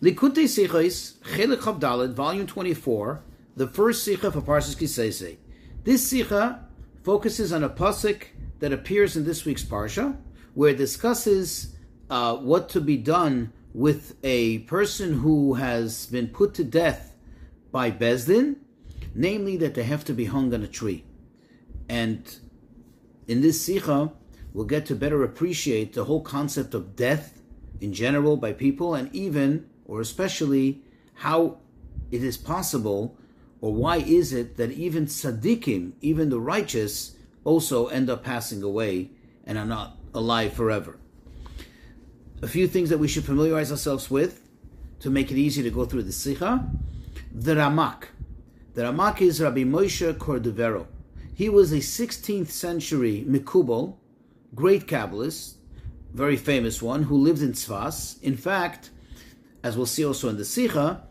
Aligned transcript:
Likutei 0.00 0.44
Sichos, 0.44 1.18
Chelik 1.34 1.58
Chavdalet, 1.58 2.12
volume 2.12 2.46
24, 2.46 3.20
the 3.56 3.66
first 3.66 4.06
Sicha 4.06 4.32
for 4.32 4.40
Parshas 4.40 4.78
Ki 4.78 4.84
Seitzei. 4.84 5.38
This 5.82 6.12
Sicha 6.12 6.60
focuses 7.02 7.52
on 7.52 7.64
a 7.64 7.68
pasuk 7.68 8.26
that 8.60 8.72
appears 8.72 9.16
in 9.16 9.24
this 9.24 9.44
week's 9.44 9.64
Parsha, 9.64 10.16
where 10.54 10.70
it 10.70 10.76
discusses 10.76 11.74
uh, 12.10 12.36
what 12.36 12.68
to 12.68 12.80
be 12.80 12.96
done 12.96 13.52
with 13.74 14.14
a 14.22 14.60
person 14.60 15.14
who 15.14 15.54
has 15.54 16.06
been 16.06 16.28
put 16.28 16.54
to 16.54 16.62
death 16.62 17.16
by 17.72 17.90
Beis 17.90 18.28
Din, 18.28 18.54
namely 19.16 19.56
that 19.56 19.74
they 19.74 19.82
have 19.82 20.04
to 20.04 20.12
be 20.12 20.26
hung 20.26 20.54
on 20.54 20.62
a 20.62 20.68
tree. 20.68 21.04
And 21.88 22.38
in 23.26 23.40
this 23.40 23.68
Sicha, 23.68 24.12
we'll 24.52 24.64
get 24.64 24.86
to 24.86 24.94
better 24.94 25.24
appreciate 25.24 25.94
the 25.94 26.04
whole 26.04 26.22
concept 26.22 26.72
of 26.72 26.94
death 26.94 27.42
in 27.80 27.92
general 27.92 28.36
by 28.36 28.52
people, 28.52 28.94
and 28.94 29.12
even 29.12 29.68
or 29.88 30.00
especially 30.00 30.82
how 31.14 31.58
it 32.12 32.22
is 32.22 32.36
possible 32.36 33.18
or 33.60 33.74
why 33.74 33.96
is 33.96 34.32
it 34.32 34.56
that 34.56 34.70
even 34.70 35.06
tzaddikim, 35.06 35.92
even 36.00 36.28
the 36.28 36.38
righteous, 36.38 37.16
also 37.44 37.88
end 37.88 38.08
up 38.08 38.22
passing 38.22 38.62
away 38.62 39.10
and 39.44 39.58
are 39.58 39.66
not 39.66 39.96
alive 40.14 40.52
forever. 40.52 40.98
A 42.40 42.46
few 42.46 42.68
things 42.68 42.88
that 42.90 42.98
we 42.98 43.08
should 43.08 43.24
familiarize 43.24 43.72
ourselves 43.72 44.10
with 44.10 44.42
to 45.00 45.10
make 45.10 45.32
it 45.32 45.38
easy 45.38 45.62
to 45.62 45.70
go 45.70 45.84
through 45.84 46.04
the 46.04 46.12
Sikha. 46.12 46.68
The 47.32 47.54
Ramak. 47.54 48.04
The 48.74 48.82
Ramak 48.82 49.20
is 49.20 49.40
Rabbi 49.40 49.64
Moshe 49.64 50.12
Cordovero. 50.14 50.86
He 51.34 51.48
was 51.48 51.72
a 51.72 51.76
16th 51.76 52.48
century 52.48 53.24
Mikubal, 53.26 53.96
great 54.54 54.86
Kabbalist, 54.86 55.54
very 56.12 56.36
famous 56.36 56.80
one, 56.80 57.04
who 57.04 57.16
lived 57.16 57.42
in 57.42 57.52
Tzfas. 57.52 58.22
In 58.22 58.36
fact, 58.36 58.90
as 59.62 59.76
we'll 59.76 59.86
see 59.86 60.04
also 60.04 60.28
in 60.28 60.36
the 60.36 60.44
Sikha, 60.44 61.02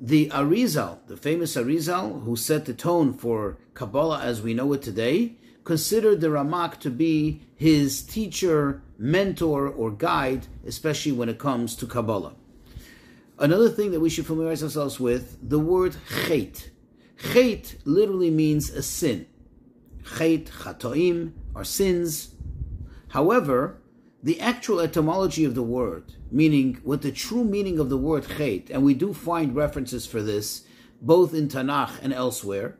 the 0.00 0.30
Arizal, 0.30 0.98
the 1.06 1.16
famous 1.16 1.56
Arizal, 1.56 2.22
who 2.24 2.36
set 2.36 2.64
the 2.64 2.74
tone 2.74 3.12
for 3.12 3.58
Kabbalah 3.74 4.20
as 4.20 4.40
we 4.40 4.54
know 4.54 4.72
it 4.72 4.82
today, 4.82 5.36
considered 5.64 6.20
the 6.20 6.28
Ramak 6.28 6.78
to 6.80 6.90
be 6.90 7.42
his 7.54 8.02
teacher, 8.02 8.82
mentor, 8.98 9.68
or 9.68 9.90
guide, 9.90 10.46
especially 10.66 11.12
when 11.12 11.28
it 11.28 11.38
comes 11.38 11.76
to 11.76 11.86
Kabbalah. 11.86 12.34
Another 13.38 13.68
thing 13.68 13.90
that 13.90 14.00
we 14.00 14.10
should 14.10 14.26
familiarize 14.26 14.62
ourselves 14.62 14.98
with, 14.98 15.36
the 15.46 15.58
word 15.58 15.96
chet. 16.26 16.70
Chet 17.32 17.76
literally 17.84 18.30
means 18.30 18.70
a 18.70 18.82
sin. 18.82 19.26
Chet, 20.16 20.46
chatoim, 20.46 21.32
are 21.54 21.64
sins. 21.64 22.34
However, 23.08 23.79
the 24.22 24.40
actual 24.40 24.80
etymology 24.80 25.44
of 25.44 25.54
the 25.54 25.62
word, 25.62 26.14
meaning 26.30 26.80
what 26.84 27.02
the 27.02 27.12
true 27.12 27.44
meaning 27.44 27.78
of 27.78 27.88
the 27.88 27.96
word 27.96 28.26
chet, 28.36 28.70
and 28.70 28.82
we 28.82 28.94
do 28.94 29.14
find 29.14 29.56
references 29.56 30.06
for 30.06 30.22
this 30.22 30.64
both 31.00 31.32
in 31.34 31.48
Tanakh 31.48 32.02
and 32.02 32.12
elsewhere, 32.12 32.76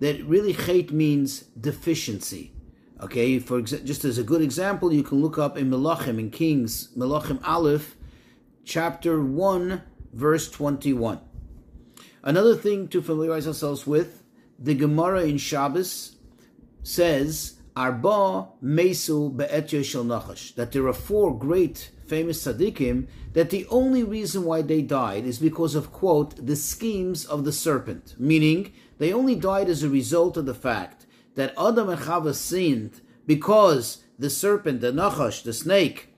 that 0.00 0.24
really 0.24 0.54
chet 0.54 0.90
means 0.90 1.42
deficiency. 1.60 2.52
Okay, 3.00 3.38
for 3.38 3.60
exa- 3.60 3.84
just 3.84 4.04
as 4.04 4.18
a 4.18 4.24
good 4.24 4.42
example, 4.42 4.92
you 4.92 5.02
can 5.02 5.20
look 5.20 5.38
up 5.38 5.56
in 5.56 5.70
Melachim, 5.70 6.18
in 6.18 6.30
Kings, 6.30 6.88
Melachim 6.96 7.40
Aleph, 7.46 7.96
chapter 8.64 9.22
1, 9.22 9.82
verse 10.12 10.50
21. 10.50 11.20
Another 12.22 12.56
thing 12.56 12.88
to 12.88 13.00
familiarize 13.00 13.46
ourselves 13.46 13.86
with, 13.86 14.24
the 14.58 14.74
Gemara 14.74 15.22
in 15.22 15.38
Shabbos 15.38 16.16
says, 16.82 17.57
Arba 17.78 18.48
Mesu 18.60 19.30
Be'etya 19.30 19.84
Shel 19.84 20.02
Nachash, 20.02 20.52
that 20.56 20.72
there 20.72 20.88
are 20.88 20.92
four 20.92 21.38
great 21.38 21.92
famous 22.04 22.44
tzaddikim, 22.44 23.06
that 23.34 23.50
the 23.50 23.66
only 23.66 24.02
reason 24.02 24.42
why 24.42 24.62
they 24.62 24.82
died 24.82 25.24
is 25.24 25.38
because 25.38 25.76
of, 25.76 25.92
quote, 25.92 26.44
the 26.44 26.56
schemes 26.56 27.24
of 27.24 27.44
the 27.44 27.52
serpent, 27.52 28.16
meaning 28.18 28.72
they 28.98 29.12
only 29.12 29.36
died 29.36 29.68
as 29.68 29.84
a 29.84 29.88
result 29.88 30.36
of 30.36 30.44
the 30.44 30.54
fact 30.54 31.06
that 31.36 31.54
Adam 31.56 31.88
and 31.88 32.00
Chava 32.00 32.34
sinned 32.34 33.00
because 33.26 34.02
the 34.18 34.28
serpent, 34.28 34.80
the 34.80 34.90
Nachash, 34.90 35.44
the 35.44 35.52
snake, 35.52 36.12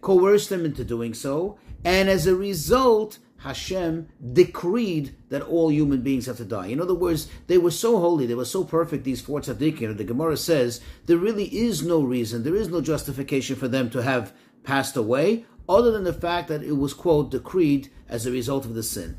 coerced 0.00 0.48
them 0.48 0.64
into 0.64 0.82
doing 0.82 1.14
so, 1.14 1.56
and 1.84 2.08
as 2.08 2.26
a 2.26 2.34
result, 2.34 3.20
Hashem 3.46 4.08
decreed 4.32 5.14
that 5.28 5.42
all 5.42 5.70
human 5.70 6.00
beings 6.02 6.26
have 6.26 6.38
to 6.38 6.44
die. 6.44 6.66
In 6.66 6.80
other 6.80 6.94
words, 6.94 7.28
they 7.46 7.58
were 7.58 7.70
so 7.70 8.00
holy, 8.00 8.26
they 8.26 8.34
were 8.34 8.44
so 8.44 8.64
perfect, 8.64 9.04
these 9.04 9.20
four 9.20 9.40
tzaddikim, 9.40 9.96
the 9.96 10.02
Gemara 10.02 10.36
says, 10.36 10.80
there 11.06 11.16
really 11.16 11.44
is 11.56 11.84
no 11.84 12.02
reason, 12.02 12.42
there 12.42 12.56
is 12.56 12.68
no 12.68 12.80
justification 12.80 13.54
for 13.54 13.68
them 13.68 13.88
to 13.90 14.02
have 14.02 14.32
passed 14.64 14.96
away, 14.96 15.44
other 15.68 15.92
than 15.92 16.02
the 16.02 16.12
fact 16.12 16.48
that 16.48 16.64
it 16.64 16.72
was, 16.72 16.92
quote, 16.92 17.30
decreed 17.30 17.88
as 18.08 18.26
a 18.26 18.32
result 18.32 18.64
of 18.64 18.74
the 18.74 18.82
sin. 18.82 19.16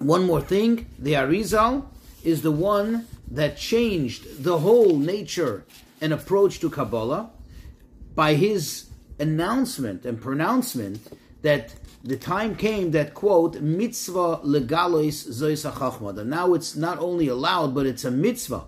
One 0.00 0.26
more 0.26 0.40
thing, 0.40 0.86
the 0.98 1.12
Arizal 1.12 1.86
is 2.24 2.42
the 2.42 2.50
one 2.50 3.06
that 3.30 3.56
changed 3.56 4.42
the 4.42 4.58
whole 4.58 4.96
nature 4.96 5.64
and 6.00 6.12
approach 6.12 6.58
to 6.58 6.70
Kabbalah 6.70 7.30
by 8.16 8.34
his 8.34 8.90
announcement 9.20 10.04
and 10.04 10.20
pronouncement 10.20 10.98
that 11.42 11.74
the 12.04 12.16
time 12.16 12.56
came 12.56 12.90
that 12.92 13.14
quote 13.14 13.60
mitzvah 13.60 14.40
legalois 14.44 15.28
zois 15.28 15.70
chachma. 15.70 16.14
That 16.14 16.26
now 16.26 16.54
it's 16.54 16.76
not 16.76 16.98
only 16.98 17.28
allowed, 17.28 17.74
but 17.74 17.86
it's 17.86 18.04
a 18.04 18.10
mitzvah. 18.10 18.64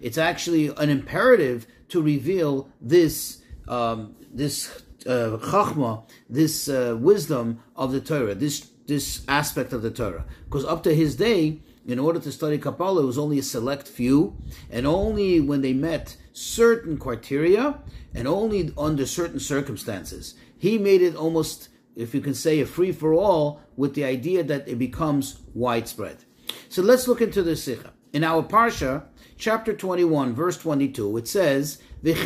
It's 0.00 0.18
actually 0.18 0.68
an 0.76 0.90
imperative 0.90 1.66
to 1.88 2.02
reveal 2.02 2.68
this 2.80 3.42
um, 3.68 4.14
this 4.32 4.82
uh, 5.06 5.38
chachma, 5.40 6.04
this 6.28 6.68
uh, 6.68 6.96
wisdom 6.98 7.62
of 7.76 7.92
the 7.92 8.00
Torah, 8.00 8.34
this 8.34 8.70
this 8.86 9.22
aspect 9.28 9.72
of 9.72 9.82
the 9.82 9.90
Torah. 9.90 10.24
Because 10.44 10.64
up 10.64 10.82
to 10.82 10.94
his 10.94 11.16
day, 11.16 11.60
in 11.86 11.98
order 11.98 12.20
to 12.20 12.32
study 12.32 12.58
Kabbalah, 12.58 13.02
it 13.02 13.06
was 13.06 13.18
only 13.18 13.38
a 13.38 13.42
select 13.42 13.88
few, 13.88 14.36
and 14.70 14.86
only 14.86 15.40
when 15.40 15.62
they 15.62 15.72
met 15.72 16.16
certain 16.32 16.98
criteria, 16.98 17.80
and 18.14 18.26
only 18.26 18.72
under 18.76 19.06
certain 19.06 19.40
circumstances. 19.40 20.34
He 20.56 20.78
made 20.78 21.02
it 21.02 21.14
almost, 21.14 21.68
if 21.96 22.14
you 22.14 22.20
can 22.20 22.34
say, 22.34 22.60
a 22.60 22.66
free 22.66 22.92
for 22.92 23.14
all, 23.14 23.60
with 23.76 23.94
the 23.94 24.04
idea 24.04 24.42
that 24.42 24.68
it 24.68 24.78
becomes 24.78 25.40
widespread. 25.54 26.24
So 26.68 26.82
let's 26.82 27.08
look 27.08 27.20
into 27.20 27.42
the 27.42 27.56
Sikha. 27.56 27.92
In 28.12 28.24
our 28.24 28.42
Parsha, 28.42 29.06
chapter 29.36 29.74
21, 29.74 30.34
verse 30.34 30.56
22, 30.58 31.16
it 31.18 31.28
says, 31.28 31.80
that 32.02 32.18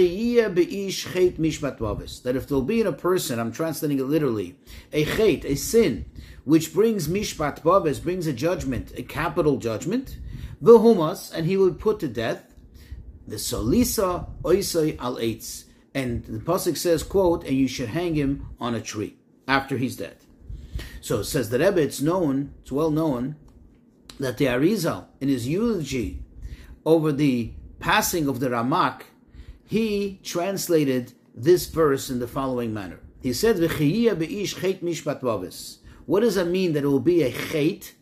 if 2.35 2.49
there'll 2.49 2.63
be 2.63 2.81
in 2.81 2.87
a 2.87 2.93
person, 2.93 3.39
I'm 3.39 3.53
translating 3.53 3.99
it 4.01 4.05
literally, 4.05 4.57
a 4.93 5.05
chet, 5.05 5.45
a 5.45 5.55
sin, 5.55 6.07
which 6.45 6.75
brings 6.75 7.07
mishpat 7.07 7.65
mavis, 7.65 8.01
brings 8.01 8.27
a 8.27 8.33
judgment, 8.33 8.93
a 8.97 9.03
capital 9.03 9.57
judgment, 9.59 10.19
v'humas, 10.63 11.33
and 11.33 11.47
he 11.47 11.57
will 11.57 11.71
be 11.71 11.79
put 11.79 12.01
to 12.01 12.09
death, 12.09 12.55
the 13.27 13.37
solisa 13.37 14.27
oisai 14.43 14.99
al 14.99 15.17
eitz. 15.17 15.65
And 15.95 16.25
the 16.25 16.41
pasuk 16.41 16.77
says, 16.77 17.03
quote, 17.03 17.45
and 17.45 17.57
you 17.57 17.69
should 17.69 17.91
hang 17.91 18.15
him 18.15 18.49
on 18.59 18.75
a 18.75 18.81
tree 18.81 19.19
after 19.49 19.77
he's 19.79 19.97
dead. 19.97 20.19
So 21.01 21.21
it 21.21 21.25
says 21.25 21.51
the 21.51 21.59
Rebbe, 21.59 21.81
it's 21.81 22.01
known, 22.01 22.55
it's 22.61 22.71
well 22.71 22.91
known, 22.91 23.37
that 24.21 24.37
the 24.37 24.45
Arizal, 24.47 25.07
in 25.21 25.29
his 25.29 25.49
eulogy 25.49 26.23
over 26.85 27.11
the 27.13 27.53
passing 27.81 28.29
of 28.29 28.41
the 28.41 28.49
Ramak, 28.49 29.03
he 29.65 30.21
translated 30.23 31.13
this 31.35 31.67
verse 31.67 32.11
in 32.11 32.19
the 32.19 32.29
following 32.29 32.75
manner. 32.75 33.01
He 33.21 33.33
said, 33.33 33.59
What 36.07 36.21
does 36.21 36.35
that 36.35 36.49
mean 36.49 36.73
that 36.73 36.85
it 36.85 36.87
will 36.87 37.01
be 37.01 37.23
a 37.23 37.33
chait? 37.33 37.93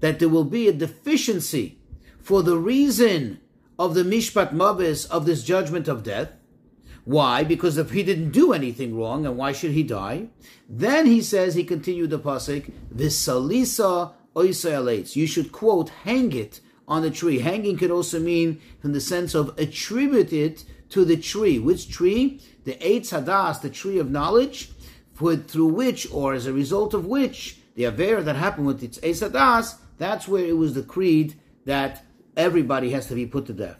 That 0.00 0.18
there 0.18 0.28
will 0.28 0.44
be 0.44 0.68
a 0.68 0.72
deficiency 0.72 1.78
for 2.18 2.42
the 2.42 2.56
reason 2.56 3.40
of 3.78 3.94
the 3.94 4.02
mishpat 4.02 4.52
mavis 4.52 5.04
of 5.06 5.26
this 5.26 5.42
judgment 5.42 5.88
of 5.88 6.02
death. 6.02 6.32
Why? 7.04 7.44
Because 7.44 7.78
if 7.78 7.90
he 7.90 8.02
didn't 8.02 8.30
do 8.30 8.52
anything 8.52 8.96
wrong, 8.96 9.26
and 9.26 9.36
why 9.36 9.52
should 9.52 9.72
he 9.72 9.82
die? 9.82 10.28
Then 10.68 11.06
he 11.06 11.22
says, 11.22 11.54
he 11.54 11.64
continued 11.64 12.10
the 12.10 12.18
pasuk, 12.18 12.70
Visalisa 12.94 14.12
oisayalates. 14.36 15.16
You 15.16 15.26
should 15.26 15.52
quote, 15.52 15.88
hang 16.04 16.32
it 16.32 16.60
on 16.86 17.02
the 17.02 17.10
tree. 17.10 17.38
Hanging 17.38 17.76
could 17.76 17.90
also 17.90 18.20
mean 18.20 18.60
in 18.84 18.92
the 18.92 19.00
sense 19.00 19.34
of 19.34 19.58
attribute 19.58 20.32
it 20.32 20.64
to 20.90 21.04
the 21.04 21.16
tree. 21.16 21.58
Which 21.58 21.90
tree? 21.90 22.40
The 22.64 22.74
Eitz 22.74 23.10
Hadas, 23.10 23.62
the 23.62 23.70
tree 23.70 23.98
of 23.98 24.10
knowledge, 24.10 24.70
through 25.16 25.66
which, 25.66 26.10
or 26.12 26.34
as 26.34 26.46
a 26.46 26.52
result 26.52 26.94
of 26.94 27.06
which, 27.06 27.58
the 27.74 27.84
Aver 27.84 28.22
that 28.22 28.36
happened 28.36 28.66
with 28.66 28.82
its 28.82 28.98
Eitz 28.98 29.28
Hadas, 29.28 29.76
that's 29.98 30.28
where 30.28 30.44
it 30.44 30.56
was 30.56 30.74
decreed 30.74 31.34
that 31.64 32.04
everybody 32.36 32.90
has 32.90 33.06
to 33.06 33.14
be 33.14 33.26
put 33.26 33.46
to 33.46 33.52
death. 33.52 33.78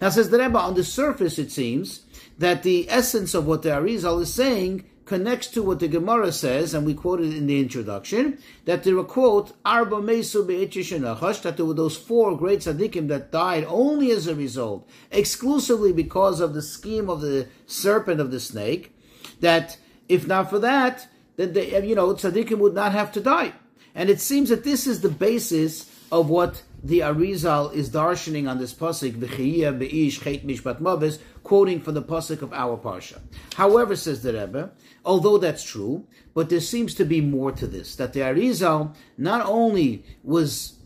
Now 0.00 0.08
says 0.10 0.30
the 0.30 0.38
Rebbe, 0.38 0.58
on 0.58 0.74
the 0.74 0.84
surface 0.84 1.38
it 1.38 1.50
seems 1.50 2.02
that 2.38 2.62
the 2.62 2.86
essence 2.90 3.34
of 3.34 3.46
what 3.46 3.62
the 3.62 3.70
Arizal 3.70 4.20
is 4.22 4.32
saying 4.32 4.84
connects 5.04 5.48
to 5.48 5.62
what 5.62 5.80
the 5.80 5.88
Gemara 5.88 6.32
says, 6.32 6.74
and 6.74 6.86
we 6.86 6.94
quoted 6.94 7.34
in 7.34 7.46
the 7.46 7.60
introduction, 7.60 8.38
that 8.64 8.84
there 8.84 8.94
were, 8.94 9.04
quote, 9.04 9.52
Arba 9.64 10.00
Mesu 10.00 10.44
that 10.46 11.54
there 11.56 11.66
were 11.66 11.74
those 11.74 11.96
four 11.96 12.36
great 12.36 12.60
tzaddikim 12.60 13.08
that 13.08 13.32
died 13.32 13.64
only 13.68 14.10
as 14.10 14.26
a 14.26 14.34
result, 14.34 14.88
exclusively 15.10 15.92
because 15.92 16.40
of 16.40 16.54
the 16.54 16.62
scheme 16.62 17.10
of 17.10 17.20
the 17.20 17.48
serpent 17.66 18.20
of 18.20 18.30
the 18.30 18.40
snake, 18.40 18.96
that 19.40 19.76
if 20.08 20.26
not 20.26 20.48
for 20.48 20.58
that, 20.60 21.08
then 21.36 21.52
they, 21.52 21.86
you 21.86 21.94
know, 21.94 22.14
tzaddikim 22.14 22.58
would 22.58 22.74
not 22.74 22.92
have 22.92 23.12
to 23.12 23.20
die. 23.20 23.52
And 23.94 24.08
it 24.08 24.20
seems 24.20 24.48
that 24.48 24.64
this 24.64 24.86
is 24.86 25.00
the 25.00 25.10
basis 25.10 25.90
of 26.10 26.30
what 26.30 26.62
the 26.82 27.00
Arizal 27.00 27.72
is 27.72 27.90
darshaning 27.90 28.50
on 28.50 28.58
this 28.58 28.74
pasuk, 28.74 29.12
v'chiyah 29.12 29.78
be'ish 29.78 30.20
chet 30.20 30.44
mishpat 30.44 30.80
mavis, 30.80 31.18
quoting 31.42 31.80
from 31.80 31.94
the 31.94 32.02
pasuk 32.02 32.42
of 32.42 32.52
our 32.52 32.76
parsha. 32.76 33.20
However, 33.54 33.94
says 33.94 34.22
the 34.22 34.32
Rebbe, 34.32 34.72
although 35.04 35.38
that's 35.38 35.62
true, 35.62 36.06
but 36.34 36.48
there 36.48 36.60
seems 36.60 36.94
to 36.94 37.04
be 37.04 37.20
more 37.20 37.52
to 37.52 37.66
this. 37.66 37.94
That 37.96 38.12
the 38.12 38.20
Arizal 38.20 38.94
not 39.16 39.46
only 39.46 40.04
was 40.24 40.78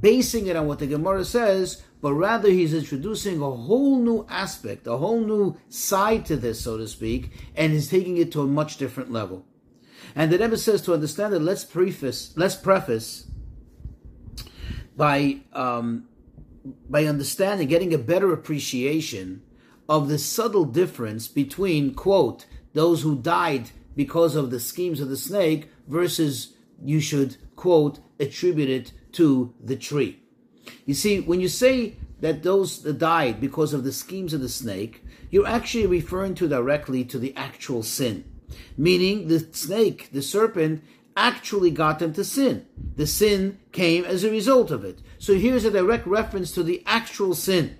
basing 0.00 0.46
it 0.46 0.56
on 0.56 0.66
what 0.66 0.78
the 0.78 0.86
Gemara 0.86 1.24
says, 1.24 1.82
but 2.00 2.14
rather 2.14 2.50
he's 2.50 2.74
introducing 2.74 3.40
a 3.40 3.50
whole 3.50 3.98
new 3.98 4.26
aspect, 4.28 4.86
a 4.86 4.96
whole 4.96 5.20
new 5.20 5.56
side 5.68 6.24
to 6.26 6.36
this, 6.36 6.60
so 6.60 6.78
to 6.78 6.88
speak, 6.88 7.30
and 7.54 7.72
is 7.72 7.88
taking 7.88 8.16
it 8.16 8.32
to 8.32 8.40
a 8.40 8.46
much 8.46 8.78
different 8.78 9.12
level. 9.12 9.44
And 10.14 10.30
the 10.30 10.38
Rebbe 10.38 10.56
says 10.56 10.80
to 10.82 10.94
understand 10.94 11.34
it, 11.34 11.40
let's 11.40 11.64
preface, 11.64 12.32
let's 12.36 12.54
preface 12.54 13.26
by 14.96 15.40
um, 15.52 16.08
by 16.88 17.04
understanding, 17.04 17.68
getting 17.68 17.92
a 17.92 17.98
better 17.98 18.32
appreciation 18.32 19.42
of 19.88 20.08
the 20.08 20.18
subtle 20.18 20.64
difference 20.64 21.28
between 21.28 21.94
quote 21.94 22.46
those 22.72 23.02
who 23.02 23.16
died 23.16 23.70
because 23.94 24.34
of 24.34 24.50
the 24.50 24.60
schemes 24.60 25.00
of 25.00 25.08
the 25.08 25.16
snake 25.16 25.68
versus 25.86 26.54
you 26.82 27.00
should 27.00 27.36
quote 27.54 28.00
attribute 28.18 28.68
it 28.68 28.92
to 29.12 29.54
the 29.62 29.76
tree. 29.76 30.20
You 30.86 30.94
see, 30.94 31.20
when 31.20 31.40
you 31.40 31.48
say 31.48 31.96
that 32.20 32.42
those 32.42 32.82
that 32.82 32.98
died 32.98 33.40
because 33.40 33.72
of 33.72 33.84
the 33.84 33.92
schemes 33.92 34.32
of 34.32 34.40
the 34.40 34.48
snake, 34.48 35.04
you're 35.30 35.46
actually 35.46 35.86
referring 35.86 36.34
to 36.36 36.48
directly 36.48 37.04
to 37.04 37.18
the 37.18 37.34
actual 37.36 37.82
sin. 37.82 38.24
Meaning 38.76 39.28
the 39.28 39.40
snake, 39.52 40.08
the 40.12 40.22
serpent, 40.22 40.82
actually 41.16 41.70
got 41.70 41.98
them 41.98 42.12
to 42.14 42.24
sin. 42.24 42.66
The 42.96 43.06
sin 43.06 43.58
came 43.72 44.04
as 44.04 44.24
a 44.24 44.30
result 44.30 44.70
of 44.70 44.84
it. 44.84 45.00
So 45.18 45.34
here's 45.34 45.64
a 45.64 45.70
direct 45.70 46.06
reference 46.06 46.52
to 46.52 46.62
the 46.62 46.82
actual 46.86 47.34
sin. 47.34 47.78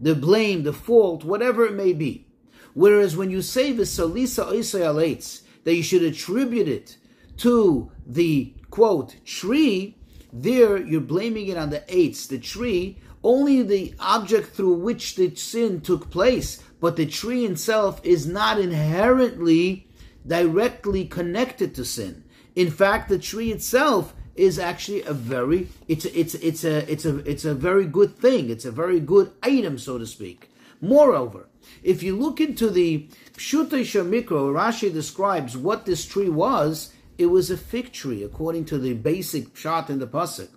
The 0.00 0.14
blame, 0.14 0.64
the 0.64 0.72
fault, 0.72 1.24
whatever 1.24 1.64
it 1.64 1.74
may 1.74 1.92
be. 1.92 2.26
Whereas 2.74 3.16
when 3.16 3.30
you 3.30 3.40
say 3.40 3.72
the 3.72 3.84
salisa 3.84 4.46
oisayalates, 4.46 5.42
that 5.62 5.74
you 5.74 5.82
should 5.82 6.02
attribute 6.02 6.68
it 6.68 6.98
to 7.38 7.90
the 8.06 8.54
quote 8.70 9.16
tree, 9.24 9.96
there 10.32 10.76
you're 10.76 11.00
blaming 11.00 11.46
it 11.46 11.56
on 11.56 11.70
the 11.70 11.80
eitz, 11.82 12.28
the 12.28 12.38
tree, 12.38 12.98
only 13.22 13.62
the 13.62 13.94
object 13.98 14.48
through 14.48 14.74
which 14.74 15.14
the 15.14 15.34
sin 15.34 15.80
took 15.80 16.10
place, 16.10 16.62
but 16.80 16.96
the 16.96 17.06
tree 17.06 17.46
itself 17.46 18.00
is 18.04 18.26
not 18.26 18.60
inherently 18.60 19.88
directly 20.26 21.04
connected 21.06 21.74
to 21.74 21.84
sin. 21.84 22.23
In 22.54 22.70
fact, 22.70 23.08
the 23.08 23.18
tree 23.18 23.50
itself 23.50 24.14
is 24.36 24.58
actually 24.58 25.02
a 25.02 25.12
very 25.12 25.68
it's 25.86 26.04
a, 26.04 26.18
it's 26.18 26.34
it's 26.34 26.64
a 26.64 26.90
it's 26.90 27.04
a 27.04 27.18
it's 27.18 27.44
a 27.44 27.54
very 27.54 27.86
good 27.86 28.16
thing. 28.16 28.50
It's 28.50 28.64
a 28.64 28.72
very 28.72 29.00
good 29.00 29.32
item, 29.42 29.78
so 29.78 29.98
to 29.98 30.06
speak. 30.06 30.50
Moreover, 30.80 31.48
if 31.82 32.02
you 32.02 32.16
look 32.16 32.40
into 32.40 32.68
the 32.68 33.08
Pshutei 33.32 33.84
Mikro, 34.06 34.52
Rashi 34.52 34.92
describes 34.92 35.56
what 35.56 35.86
this 35.86 36.04
tree 36.04 36.28
was. 36.28 36.92
It 37.16 37.26
was 37.26 37.48
a 37.48 37.56
fig 37.56 37.92
tree, 37.92 38.24
according 38.24 38.64
to 38.66 38.78
the 38.78 38.94
basic 38.94 39.56
shot 39.56 39.88
in 39.88 40.00
the 40.00 40.06
pasuk. 40.06 40.48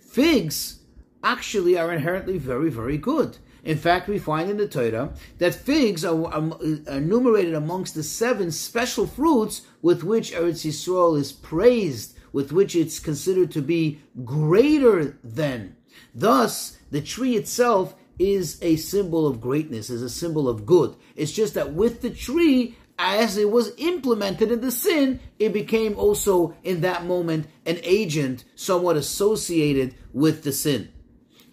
Figs 0.00 0.80
actually 1.22 1.76
are 1.76 1.92
inherently 1.92 2.38
very, 2.38 2.70
very 2.70 2.96
good. 2.96 3.36
In 3.64 3.76
fact, 3.76 4.08
we 4.08 4.18
find 4.18 4.50
in 4.50 4.56
the 4.56 4.68
Torah 4.68 5.12
that 5.38 5.54
figs 5.54 6.04
are, 6.04 6.26
are, 6.26 6.58
enumerated 6.88 7.54
amongst 7.54 7.94
the 7.94 8.02
seven 8.02 8.50
special 8.50 9.06
fruits 9.06 9.62
with 9.82 10.04
which 10.04 10.32
Eretz 10.32 10.64
Yisrael 10.64 11.18
is 11.18 11.32
praised, 11.32 12.16
with 12.32 12.52
which 12.52 12.76
it's 12.76 12.98
considered 12.98 13.50
to 13.52 13.62
be 13.62 14.00
greater 14.24 15.18
than. 15.24 15.76
Thus, 16.14 16.78
the 16.90 17.00
tree 17.00 17.36
itself 17.36 17.94
is 18.18 18.58
a 18.62 18.76
symbol 18.76 19.26
of 19.26 19.40
greatness, 19.40 19.90
is 19.90 20.02
a 20.02 20.10
symbol 20.10 20.48
of 20.48 20.66
good. 20.66 20.96
It's 21.16 21.32
just 21.32 21.54
that 21.54 21.72
with 21.72 22.02
the 22.02 22.10
tree, 22.10 22.76
as 22.98 23.36
it 23.36 23.50
was 23.50 23.72
implemented 23.76 24.50
in 24.50 24.60
the 24.60 24.72
sin, 24.72 25.20
it 25.38 25.52
became 25.52 25.96
also 25.96 26.56
in 26.64 26.80
that 26.80 27.04
moment 27.04 27.46
an 27.64 27.78
agent 27.82 28.44
somewhat 28.56 28.96
associated 28.96 29.94
with 30.12 30.42
the 30.42 30.52
sin. 30.52 30.90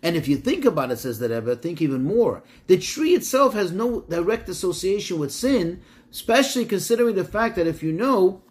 And 0.06 0.16
if 0.16 0.28
you 0.28 0.38
think 0.38 0.66
about 0.66 0.92
it, 0.92 1.00
says 1.00 1.18
the 1.18 1.30
Rebbe, 1.30 1.56
think 1.56 1.81
even 1.81 2.04
more. 2.04 2.44
The 2.68 2.78
tree 2.78 3.16
itself 3.16 3.56
has 3.56 3.72
no 3.72 4.02
direct 4.02 4.48
association 4.48 5.18
with 5.18 5.31
sin, 5.31 5.81
especially 6.12 6.66
considering 6.66 7.16
the 7.16 7.24
fact 7.24 7.56
that 7.56 7.66
if 7.66 7.81
you 7.81 7.92
know, 7.92 8.44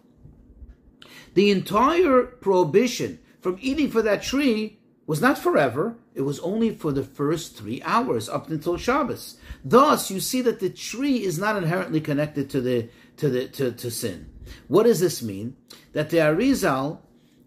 the 1.33 1.49
entire 1.51 2.23
prohibition 2.23 3.19
from 3.39 3.57
eating 3.61 3.89
for 3.89 4.01
that 4.01 4.21
tree 4.21 4.79
was 5.07 5.21
not 5.21 5.37
forever, 5.37 5.95
it 6.13 6.23
was 6.23 6.41
only 6.41 6.75
for 6.75 6.91
the 6.91 7.03
first 7.03 7.55
three 7.55 7.81
hours 7.83 8.27
up 8.27 8.49
until 8.49 8.75
Shabbos. 8.75 9.37
Thus, 9.63 10.11
you 10.11 10.19
see 10.19 10.41
that 10.41 10.59
the 10.59 10.69
tree 10.69 11.23
is 11.23 11.39
not 11.39 11.55
inherently 11.55 12.01
connected 12.01 12.49
to 12.49 12.59
the 12.59 12.89
to 13.15 13.29
the 13.29 13.47
to, 13.47 13.71
to 13.71 13.89
sin. 13.89 14.29
What 14.67 14.83
does 14.83 14.99
this 14.99 15.23
mean? 15.23 15.55
That 15.93 16.09
the 16.09 16.17
Arizal 16.17 16.99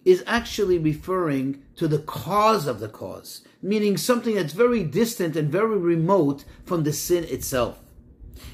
is 0.08 0.24
actually 0.26 0.78
referring 0.78 1.62
to 1.76 1.86
the 1.86 1.98
cause 1.98 2.66
of 2.66 2.80
the 2.80 2.88
cause 2.88 3.42
meaning 3.62 3.96
something 3.96 4.36
that's 4.36 4.52
very 4.52 4.84
distant 4.84 5.36
and 5.36 5.50
very 5.50 5.76
remote 5.76 6.44
from 6.64 6.84
the 6.84 6.92
sin 6.92 7.24
itself. 7.24 7.78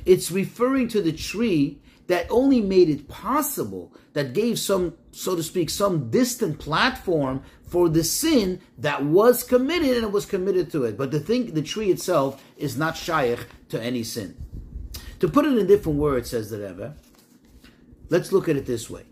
It's 0.05 0.31
referring 0.31 0.89
to 0.89 1.03
the 1.03 1.13
tree 1.13 1.81
that 2.07 2.27
only 2.31 2.61
made 2.61 2.91
it 2.91 3.09
possible, 3.09 3.93
that 4.13 4.35
gave 4.35 4.59
some, 4.59 4.95
so 5.11 5.35
to 5.37 5.43
speak, 5.43 5.71
some 5.71 6.11
distant 6.11 6.59
platform 6.59 7.43
for 7.67 7.89
the 7.89 8.05
sin 8.05 8.61
that 8.79 9.05
was 9.05 9.43
committed 9.43 10.03
and 10.03 10.13
was 10.13 10.27
committed 10.27 10.71
to 10.73 10.85
it. 10.85 10.99
But 10.99 11.11
the 11.11 11.21
thing, 11.21 11.55
the 11.55 11.63
tree 11.63 11.91
itself 11.91 12.43
is 12.57 12.77
not 12.77 12.97
shaykh 12.97 13.47
to 13.71 13.83
any 13.83 14.05
sin. 14.05 14.37
To 15.21 15.29
put 15.29 15.47
it 15.47 15.57
in 15.57 15.67
different 15.67 15.99
words, 15.99 16.31
says 16.31 16.51
the 16.51 16.61
Rebbe, 16.61 16.95
let's 18.11 18.33
look 18.33 18.49
at 18.49 18.57
it 18.57 18.67
this 18.67 18.91
way. 18.91 19.05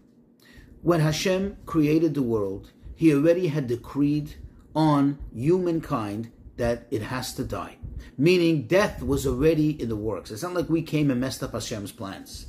When 0.83 0.99
Hashem 0.99 1.59
created 1.65 2.15
the 2.15 2.23
world, 2.23 2.73
he 2.97 3.15
already 3.15 3.47
had 3.47 3.69
decreed 3.69 4.35
on 4.75 5.19
humankind 5.33 6.33
that 6.57 6.89
it 6.91 7.03
has 7.03 7.35
to 7.35 7.45
die. 7.45 7.77
Meaning 8.19 8.67
death 8.67 9.01
was 9.01 9.25
already 9.25 9.81
in 9.81 9.89
the 9.89 9.97
works. 9.97 10.33
It's 10.33 10.43
not 10.43 10.55
like 10.55 10.69
we 10.69 10.83
came 10.83 11.09
and 11.13 11.21
messed 11.21 11.41
up 11.41 11.53
Hashem's 11.53 11.93
plans. 11.93 12.47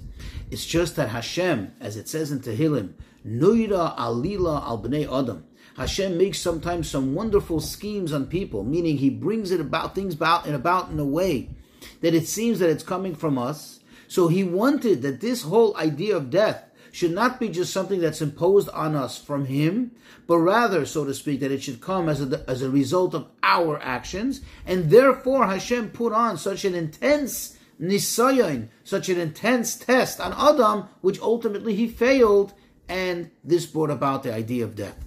It's 0.50 0.66
just 0.66 0.96
that 0.96 1.10
Hashem, 1.10 1.74
as 1.80 1.96
it 1.96 2.08
says 2.08 2.32
in 2.32 2.40
Tehillim, 2.40 2.94
Nuira 3.24 3.96
alila 3.98 4.64
al 4.64 4.82
bnei 4.82 5.06
adam. 5.06 5.46
Hashem 5.78 6.18
makes 6.18 6.40
sometimes 6.40 6.90
some 6.90 7.13
wonderful 7.13 7.60
schemes 7.60 8.12
on 8.12 8.25
people, 8.25 8.63
meaning 8.63 8.98
He 8.98 9.12
brings 9.12 9.52
it 9.52 9.62
about 9.62 9.94
things 9.94 10.16
about 10.16 10.48
about 10.48 10.90
in 10.90 11.00
a 11.00 11.06
way 11.06 11.50
that 12.02 12.16
it 12.16 12.28
seems 12.28 12.58
that 12.60 12.70
it's 12.72 12.84
coming 12.84 13.13
from 13.13 13.38
us. 13.38 13.80
So 14.08 14.28
He 14.28 14.44
wanted 14.44 15.04
that 15.04 15.22
this 15.22 15.44
whole 15.44 15.78
idea 15.78 16.18
of 16.18 16.32
death 16.32 16.63
should 16.94 17.12
not 17.12 17.40
be 17.40 17.50
just 17.50 17.74
something 17.74 18.00
that's 18.00 18.22
imposed 18.22 18.70
on 18.70 18.96
us 18.96 19.18
from 19.18 19.46
Him, 19.46 19.92
but 20.28 20.38
rather, 20.38 20.86
so 20.86 21.04
to 21.04 21.14
speak, 21.16 21.40
that 21.40 21.52
it 21.52 21.64
should 21.64 21.82
come 21.82 22.08
as 22.08 22.22
a, 22.22 22.48
as 22.48 22.62
a 22.62 22.70
result 22.70 23.16
of 23.16 23.28
our 23.42 23.82
actions. 23.82 24.42
And 24.68 24.92
therefore, 24.92 25.48
Hashem 25.48 25.90
put 25.90 26.14
on 26.14 26.38
such 26.38 26.66
an 26.66 26.76
intense 26.76 27.58
nisayon, 27.82 28.70
such 28.84 29.10
an 29.10 29.20
intense 29.20 29.76
test 29.76 30.22
on 30.22 30.34
Adam, 30.34 30.88
which 31.02 31.20
ultimately 31.20 31.74
he 31.74 31.88
failed, 31.88 32.54
and 32.88 33.32
this 33.44 33.66
brought 33.66 33.90
about 33.90 34.22
the 34.22 34.32
idea 34.32 34.64
of 34.64 34.76
death. 34.76 35.04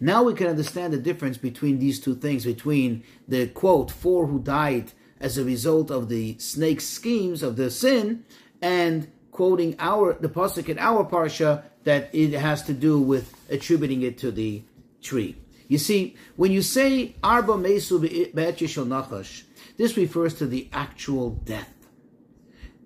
Now 0.00 0.22
we 0.22 0.32
can 0.32 0.46
understand 0.46 0.94
the 0.94 0.98
difference 0.98 1.36
between 1.36 1.78
these 1.78 2.00
two 2.00 2.14
things, 2.14 2.46
between 2.46 3.04
the 3.28 3.48
quote, 3.48 3.90
four 3.90 4.28
who 4.28 4.40
died 4.40 4.92
as 5.20 5.36
a 5.36 5.44
result 5.44 5.90
of 5.90 6.08
the 6.08 6.38
snake's 6.38 6.86
schemes 6.86 7.42
of 7.42 7.56
the 7.56 7.70
sin, 7.70 8.24
and 8.62 9.10
quoting 9.30 9.76
our 9.78 10.14
the 10.14 10.28
pasuk 10.28 10.68
in 10.68 10.78
our 10.78 11.04
parsha 11.04 11.62
that 11.84 12.10
it 12.12 12.32
has 12.32 12.62
to 12.64 12.72
do 12.72 13.00
with 13.00 13.34
attributing 13.48 14.02
it 14.02 14.18
to 14.18 14.30
the 14.30 14.62
tree. 15.02 15.36
You 15.68 15.78
see, 15.78 16.16
when 16.36 16.50
you 16.50 16.62
say 16.62 17.14
arba 17.22 17.52
mesu 17.52 18.00
nachash, 18.00 19.44
this 19.76 19.96
refers 19.96 20.34
to 20.34 20.46
the 20.46 20.68
actual 20.72 21.30
death, 21.30 21.72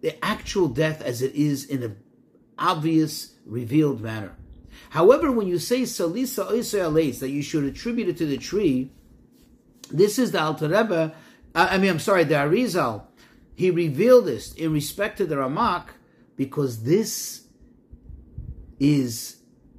the 0.01 0.23
actual 0.25 0.69
death 0.69 1.01
as 1.03 1.23
it 1.23 1.35
is 1.35 1.65
in 1.65 1.83
an 1.83 1.97
obvious, 2.59 3.35
revealed 3.47 4.01
manner. 4.01 4.37
However, 4.91 5.33
when 5.33 5.49
you 5.49 5.59
say 5.59 5.83
salisa 5.83 6.51
oisayales, 6.51 7.19
that 7.21 7.31
you 7.31 7.43
should 7.43 7.65
attribute 7.65 8.09
it 8.09 8.17
to 8.19 8.27
the 8.27 8.39
tree, 8.39 8.93
this 9.91 10.19
is 10.19 10.33
the 10.33 10.41
Alter 10.41 10.69
Rebbe, 10.69 11.15
uh, 11.55 11.69
I 11.71 11.79
mean, 11.79 11.91
I'm 11.91 11.99
sorry, 11.99 12.25
the 12.25 12.35
Arizal, 12.35 13.03
he 13.55 13.71
revealed 13.71 14.27
this 14.27 14.53
in 14.55 14.73
respect 14.73 15.19
to 15.19 15.27
the 15.27 15.37
Ramak, 15.37 15.87
because 16.37 16.83
this 16.83 17.45
is 18.79 19.37